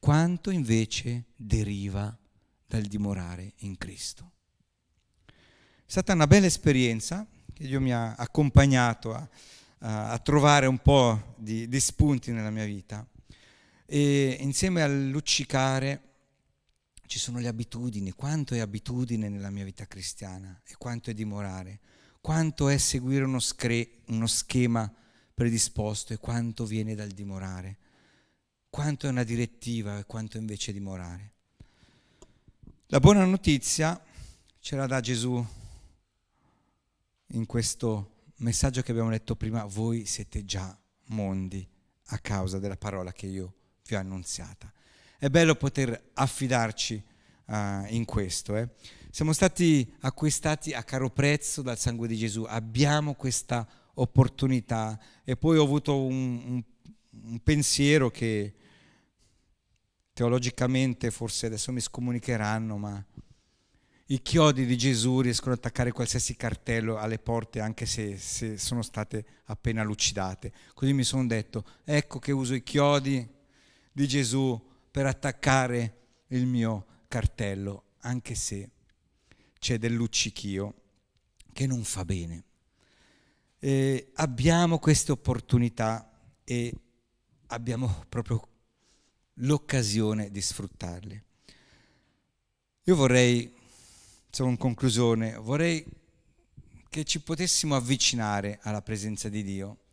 quanto 0.00 0.50
invece 0.50 1.26
deriva 1.36 2.18
dal 2.66 2.82
dimorare 2.82 3.52
in 3.58 3.78
Cristo. 3.78 4.32
È 5.24 5.32
stata 5.84 6.12
una 6.12 6.26
bella 6.26 6.46
esperienza 6.46 7.24
che 7.52 7.68
Dio 7.68 7.80
mi 7.80 7.92
ha 7.92 8.14
accompagnato 8.16 9.14
a, 9.14 9.28
a, 9.78 10.10
a 10.10 10.18
trovare 10.18 10.66
un 10.66 10.78
po' 10.78 11.36
di, 11.38 11.68
di 11.68 11.78
spunti 11.78 12.32
nella 12.32 12.50
mia 12.50 12.64
vita. 12.64 13.06
E 13.86 14.36
insieme 14.40 14.82
al 14.82 15.06
luccicare 15.06 16.14
ci 17.06 17.20
sono 17.20 17.38
le 17.38 17.46
abitudini, 17.46 18.10
quanto 18.10 18.56
è 18.56 18.58
abitudine 18.58 19.28
nella 19.28 19.50
mia 19.50 19.62
vita 19.62 19.86
cristiana 19.86 20.60
e 20.66 20.74
quanto 20.78 21.10
è 21.10 21.14
dimorare, 21.14 21.78
quanto 22.20 22.68
è 22.68 22.76
seguire 22.76 23.22
uno, 23.22 23.38
scre- 23.38 24.00
uno 24.06 24.26
schema 24.26 24.92
predisposto 25.34 26.12
e 26.12 26.18
quanto 26.18 26.64
viene 26.64 26.94
dal 26.94 27.10
dimorare, 27.10 27.76
quanto 28.70 29.06
è 29.06 29.10
una 29.10 29.24
direttiva 29.24 29.98
e 29.98 30.04
quanto 30.06 30.38
invece 30.38 30.72
dimorare. 30.72 31.32
La 32.86 33.00
buona 33.00 33.24
notizia 33.24 34.00
ce 34.60 34.76
la 34.76 34.86
dà 34.86 35.00
Gesù 35.00 35.44
in 37.28 37.46
questo 37.46 38.12
messaggio 38.36 38.82
che 38.82 38.92
abbiamo 38.92 39.10
letto 39.10 39.34
prima, 39.36 39.64
voi 39.64 40.06
siete 40.06 40.44
già 40.44 40.76
mondi 41.06 41.66
a 42.08 42.18
causa 42.18 42.58
della 42.58 42.76
parola 42.76 43.12
che 43.12 43.26
io 43.26 43.54
vi 43.86 43.94
ho 43.94 43.98
annunziata. 43.98 44.72
È 45.18 45.28
bello 45.28 45.54
poter 45.54 46.10
affidarci 46.14 47.02
uh, 47.46 47.54
in 47.88 48.04
questo. 48.04 48.56
Eh. 48.56 48.68
Siamo 49.10 49.32
stati 49.32 49.94
acquistati 50.00 50.72
a 50.72 50.82
caro 50.82 51.10
prezzo 51.10 51.62
dal 51.62 51.78
sangue 51.78 52.08
di 52.08 52.16
Gesù, 52.16 52.44
abbiamo 52.46 53.14
questa 53.14 53.66
opportunità 53.94 54.98
e 55.24 55.36
poi 55.36 55.58
ho 55.58 55.62
avuto 55.62 56.00
un, 56.02 56.42
un, 56.46 56.62
un 57.28 57.38
pensiero 57.42 58.10
che 58.10 58.54
teologicamente 60.12 61.10
forse 61.10 61.46
adesso 61.46 61.72
mi 61.72 61.80
scomunicheranno, 61.80 62.76
ma 62.78 63.04
i 64.08 64.20
chiodi 64.22 64.66
di 64.66 64.76
Gesù 64.76 65.20
riescono 65.20 65.52
ad 65.52 65.58
attaccare 65.58 65.90
qualsiasi 65.90 66.36
cartello 66.36 66.98
alle 66.98 67.18
porte 67.18 67.60
anche 67.60 67.86
se, 67.86 68.18
se, 68.18 68.58
sono 68.58 68.82
state 68.82 69.24
appena 69.44 69.82
lucidate. 69.82 70.52
Così 70.74 70.92
mi 70.92 71.04
sono 71.04 71.26
detto, 71.26 71.64
ecco 71.84 72.18
che 72.18 72.32
uso 72.32 72.54
i 72.54 72.62
chiodi 72.62 73.26
di 73.92 74.08
Gesù 74.08 74.60
per 74.90 75.06
attaccare 75.06 76.02
il 76.28 76.46
mio 76.46 76.86
cartello, 77.08 77.84
anche 78.00 78.34
se 78.34 78.70
c'è 79.58 79.78
del 79.78 79.92
luccichio 79.92 80.74
che 81.52 81.66
non 81.66 81.82
fa 81.82 82.04
bene. 82.04 82.44
E 83.66 84.10
abbiamo 84.16 84.78
queste 84.78 85.10
opportunità 85.10 86.12
e 86.44 86.70
abbiamo 87.46 88.04
proprio 88.10 88.46
l'occasione 89.36 90.30
di 90.30 90.42
sfruttarle. 90.42 91.24
Io 92.82 92.94
vorrei, 92.94 93.50
insomma 94.26 94.50
in 94.50 94.58
conclusione, 94.58 95.36
vorrei 95.36 95.82
che 96.90 97.04
ci 97.04 97.22
potessimo 97.22 97.74
avvicinare 97.74 98.58
alla 98.64 98.82
presenza 98.82 99.30
di 99.30 99.42
Dio, 99.42 99.84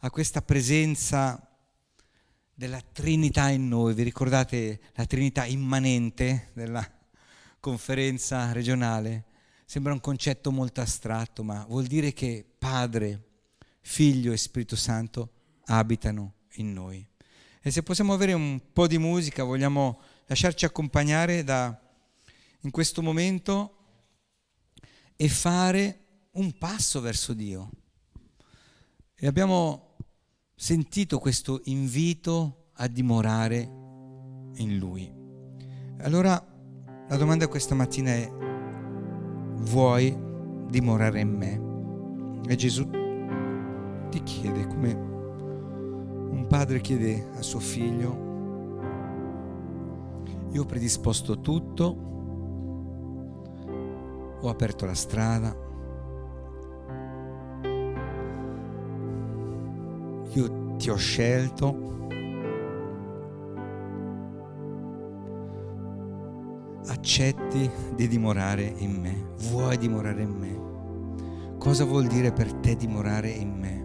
a 0.00 0.10
questa 0.10 0.42
presenza 0.42 1.56
della 2.52 2.80
Trinità 2.80 3.48
in 3.50 3.68
noi. 3.68 3.94
Vi 3.94 4.02
ricordate 4.02 4.80
la 4.94 5.06
Trinità 5.06 5.44
immanente 5.44 6.50
della 6.52 6.84
conferenza 7.60 8.50
regionale? 8.50 9.26
Sembra 9.66 9.92
un 9.92 10.00
concetto 10.00 10.50
molto 10.50 10.80
astratto, 10.80 11.44
ma 11.44 11.64
vuol 11.68 11.86
dire 11.86 12.12
che 12.12 12.49
Padre, 12.60 13.22
Figlio 13.80 14.32
e 14.32 14.36
Spirito 14.36 14.76
Santo 14.76 15.30
abitano 15.64 16.34
in 16.56 16.74
noi. 16.74 17.04
E 17.62 17.70
se 17.70 17.82
possiamo 17.82 18.12
avere 18.12 18.34
un 18.34 18.60
po' 18.70 18.86
di 18.86 18.98
musica, 18.98 19.44
vogliamo 19.44 19.98
lasciarci 20.26 20.66
accompagnare 20.66 21.42
da, 21.42 21.74
in 22.60 22.70
questo 22.70 23.00
momento 23.00 23.76
e 25.16 25.28
fare 25.30 26.00
un 26.32 26.52
passo 26.58 27.00
verso 27.00 27.32
Dio. 27.32 27.70
E 29.14 29.26
abbiamo 29.26 29.96
sentito 30.54 31.18
questo 31.18 31.62
invito 31.64 32.72
a 32.74 32.88
dimorare 32.88 33.60
in 34.56 34.76
Lui. 34.78 35.10
Allora 36.00 36.32
la 37.08 37.16
domanda 37.16 37.48
questa 37.48 37.74
mattina 37.74 38.10
è, 38.10 38.30
vuoi 39.60 40.14
dimorare 40.68 41.20
in 41.20 41.30
me? 41.30 41.68
E 42.46 42.56
Gesù 42.56 42.88
ti 44.08 44.22
chiede 44.22 44.66
come 44.66 44.92
un 46.30 46.46
padre 46.48 46.80
chiede 46.80 47.28
a 47.36 47.42
suo 47.42 47.60
figlio, 47.60 48.28
io 50.52 50.62
ho 50.62 50.66
predisposto 50.66 51.40
tutto, 51.40 51.96
ho 54.40 54.48
aperto 54.48 54.86
la 54.86 54.94
strada, 54.94 55.54
io 60.32 60.74
ti 60.76 60.90
ho 60.90 60.96
scelto, 60.96 61.88
accetti 66.86 67.70
di 67.94 68.08
dimorare 68.08 68.74
in 68.78 69.00
me, 69.00 69.34
vuoi 69.50 69.76
dimorare 69.76 70.22
in 70.22 70.30
me. 70.30 70.69
Cosa 71.60 71.84
vuol 71.84 72.06
dire 72.06 72.32
per 72.32 72.52
te 72.54 72.74
dimorare 72.74 73.28
in 73.28 73.52
me? 73.52 73.80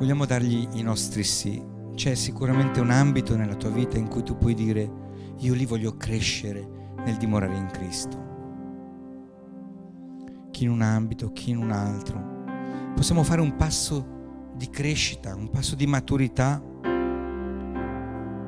vogliamo 0.00 0.24
dargli 0.24 0.66
i 0.72 0.82
nostri 0.82 1.22
sì. 1.22 1.62
C'è 1.94 2.14
sicuramente 2.14 2.80
un 2.80 2.90
ambito 2.90 3.36
nella 3.36 3.54
tua 3.54 3.68
vita 3.68 3.98
in 3.98 4.08
cui 4.08 4.22
tu 4.22 4.36
puoi 4.38 4.54
dire 4.54 4.90
io 5.38 5.52
lì 5.52 5.66
voglio 5.66 5.96
crescere 5.96 6.94
nel 7.04 7.16
dimorare 7.16 7.54
in 7.54 7.68
Cristo. 7.70 8.28
Chi 10.50 10.64
in 10.64 10.70
un 10.70 10.80
ambito, 10.80 11.32
chi 11.32 11.50
in 11.50 11.58
un 11.58 11.70
altro. 11.70 12.38
Possiamo 12.94 13.22
fare 13.22 13.42
un 13.42 13.54
passo 13.56 14.52
di 14.56 14.70
crescita, 14.70 15.34
un 15.34 15.50
passo 15.50 15.74
di 15.74 15.86
maturità 15.86 16.62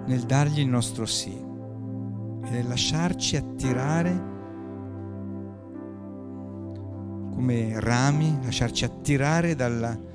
nel 0.07 0.23
dargli 0.27 0.61
il 0.61 0.69
nostro 0.69 1.05
sì 1.05 1.33
e 1.33 2.51
nel 2.51 2.67
lasciarci 2.67 3.37
attirare 3.37 4.32
come 7.35 7.81
rami, 7.81 8.39
lasciarci 8.43 8.85
attirare 8.85 9.55
dalla 9.55 10.11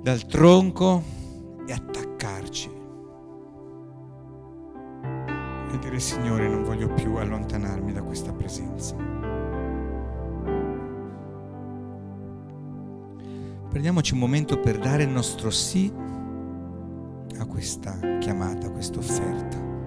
dal 0.00 0.24
tronco 0.26 1.02
e 1.66 1.72
attaccarci. 1.72 2.70
E 5.70 5.78
dire 5.78 6.00
Signore 6.00 6.48
non 6.48 6.64
voglio 6.64 6.88
più 6.94 7.16
allontanarmi 7.16 7.92
da 7.92 8.02
questa 8.02 8.32
presenza. 8.32 8.94
Prendiamoci 13.68 14.14
un 14.14 14.18
momento 14.18 14.58
per 14.58 14.78
dare 14.78 15.02
il 15.02 15.10
nostro 15.10 15.50
sì 15.50 15.92
a 17.38 17.44
questa 17.44 17.98
chiamata, 18.18 18.68
a 18.68 18.70
questa 18.70 18.98
offerta. 18.98 19.77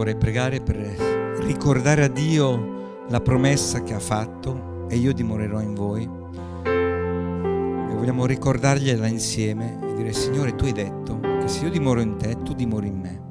Vorrei 0.00 0.16
pregare 0.16 0.62
per 0.62 0.76
ricordare 1.44 2.04
a 2.04 2.08
Dio 2.08 3.04
la 3.10 3.20
promessa 3.20 3.82
che 3.82 3.92
ha 3.92 3.98
fatto 3.98 4.86
e 4.88 4.96
io 4.96 5.12
dimorerò 5.12 5.60
in 5.60 5.74
voi. 5.74 6.08
E 6.64 7.94
vogliamo 7.94 8.24
ricordargliela 8.24 9.06
insieme 9.06 9.78
e 9.82 9.94
dire 9.96 10.14
Signore 10.14 10.54
tu 10.54 10.64
hai 10.64 10.72
detto 10.72 11.20
che 11.20 11.48
se 11.48 11.64
io 11.64 11.70
dimoro 11.70 12.00
in 12.00 12.16
te 12.16 12.34
tu 12.42 12.54
dimori 12.54 12.86
in 12.86 12.98
me. 12.98 13.22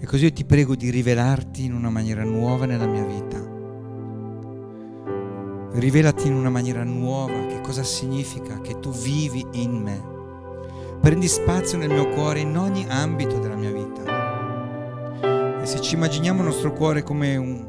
E 0.00 0.04
così 0.04 0.24
io 0.24 0.32
ti 0.32 0.44
prego 0.44 0.74
di 0.74 0.90
rivelarti 0.90 1.64
in 1.66 1.74
una 1.74 1.90
maniera 1.90 2.24
nuova 2.24 2.66
nella 2.66 2.86
mia 2.86 3.04
vita. 3.04 3.38
Rivelati 5.78 6.26
in 6.26 6.34
una 6.34 6.50
maniera 6.50 6.82
nuova 6.82 7.46
che 7.46 7.60
cosa 7.60 7.84
significa 7.84 8.60
che 8.60 8.80
tu 8.80 8.90
vivi 8.90 9.46
in 9.52 9.76
me 9.76 10.10
prendi 11.00 11.28
spazio 11.28 11.78
nel 11.78 11.90
mio 11.90 12.08
cuore 12.08 12.40
in 12.40 12.56
ogni 12.56 12.84
ambito 12.88 13.38
della 13.38 13.56
mia 13.56 13.70
vita. 13.70 14.11
Se 15.72 15.80
ci 15.80 15.94
immaginiamo 15.94 16.40
il 16.40 16.48
nostro 16.48 16.74
cuore 16.74 17.02
come 17.02 17.34
un, 17.34 17.66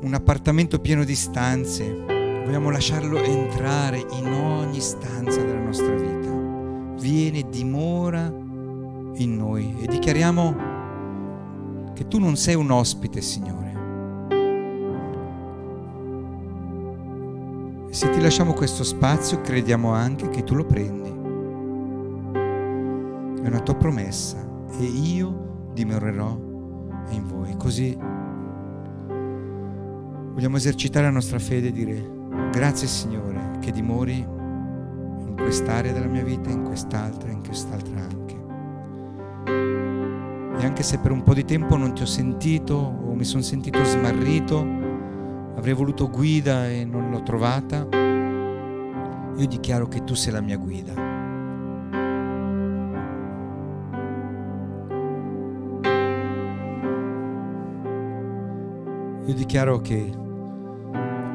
un 0.00 0.14
appartamento 0.14 0.78
pieno 0.78 1.04
di 1.04 1.14
stanze, 1.14 1.84
vogliamo 1.84 2.70
lasciarlo 2.70 3.22
entrare 3.22 3.98
in 4.12 4.32
ogni 4.32 4.80
stanza 4.80 5.42
della 5.42 5.60
nostra 5.60 5.94
vita. 5.94 6.30
Viene, 6.98 7.46
dimora 7.50 8.24
in 9.16 9.36
noi 9.36 9.76
e 9.82 9.86
dichiariamo 9.86 10.56
che 11.92 12.08
tu 12.08 12.18
non 12.18 12.36
sei 12.36 12.54
un 12.54 12.70
ospite, 12.70 13.20
Signore. 13.20 13.76
E 17.90 17.92
se 17.92 18.08
ti 18.08 18.18
lasciamo 18.22 18.54
questo 18.54 18.82
spazio, 18.82 19.42
crediamo 19.42 19.92
anche 19.92 20.30
che 20.30 20.42
tu 20.42 20.54
lo 20.54 20.64
prendi. 20.64 21.10
È 23.42 23.46
una 23.46 23.60
tua 23.60 23.74
promessa 23.74 24.38
e 24.70 24.84
io 24.84 25.68
dimorerò 25.74 26.47
in 27.10 27.26
voi. 27.26 27.56
Così 27.56 27.96
vogliamo 30.32 30.56
esercitare 30.56 31.06
la 31.06 31.12
nostra 31.12 31.38
fede 31.38 31.68
e 31.68 31.72
dire 31.72 32.16
grazie 32.52 32.86
Signore 32.86 33.58
che 33.60 33.72
dimori 33.72 34.18
in 34.18 35.34
quest'area 35.36 35.92
della 35.92 36.06
mia 36.06 36.22
vita, 36.22 36.50
in 36.50 36.64
quest'altra, 36.64 37.30
in 37.30 37.42
quest'altra 37.42 38.00
anche. 38.00 38.36
E 40.60 40.64
anche 40.64 40.82
se 40.82 40.98
per 40.98 41.10
un 41.10 41.22
po' 41.22 41.34
di 41.34 41.44
tempo 41.44 41.76
non 41.76 41.94
ti 41.94 42.02
ho 42.02 42.06
sentito 42.06 42.74
o 42.74 43.14
mi 43.14 43.24
sono 43.24 43.42
sentito 43.42 43.82
smarrito, 43.84 44.58
avrei 45.56 45.74
voluto 45.74 46.08
guida 46.08 46.68
e 46.68 46.84
non 46.84 47.10
l'ho 47.10 47.22
trovata, 47.22 47.86
io 49.36 49.46
dichiaro 49.46 49.86
che 49.86 50.02
tu 50.04 50.14
sei 50.14 50.32
la 50.32 50.40
mia 50.40 50.56
guida. 50.56 51.07
Io 59.28 59.34
dichiaro 59.34 59.80
che 59.80 60.10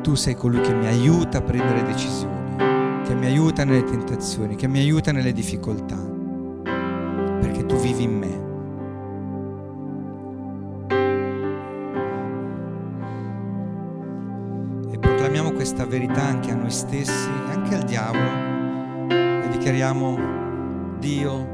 tu 0.01 0.15
sei 0.15 0.35
colui 0.35 0.59
che 0.61 0.73
mi 0.73 0.87
aiuta 0.87 1.37
a 1.37 1.41
prendere 1.41 1.83
decisioni, 1.83 3.01
che 3.03 3.15
mi 3.15 3.27
aiuta 3.27 3.63
nelle 3.63 3.83
tentazioni, 3.83 4.55
che 4.55 4.67
mi 4.67 4.79
aiuta 4.79 5.11
nelle 5.11 5.31
difficoltà, 5.31 5.97
perché 7.39 7.65
tu 7.65 7.77
vivi 7.77 8.03
in 8.03 8.17
me. 8.17 8.43
questa 15.63 15.85
verità 15.85 16.21
anche 16.21 16.51
a 16.51 16.55
noi 16.55 16.71
stessi 16.71 17.29
e 17.29 17.51
anche 17.53 17.75
al 17.75 17.83
diavolo 17.83 19.07
e 19.07 19.47
dichiariamo 19.49 20.97
Dio 20.99 21.47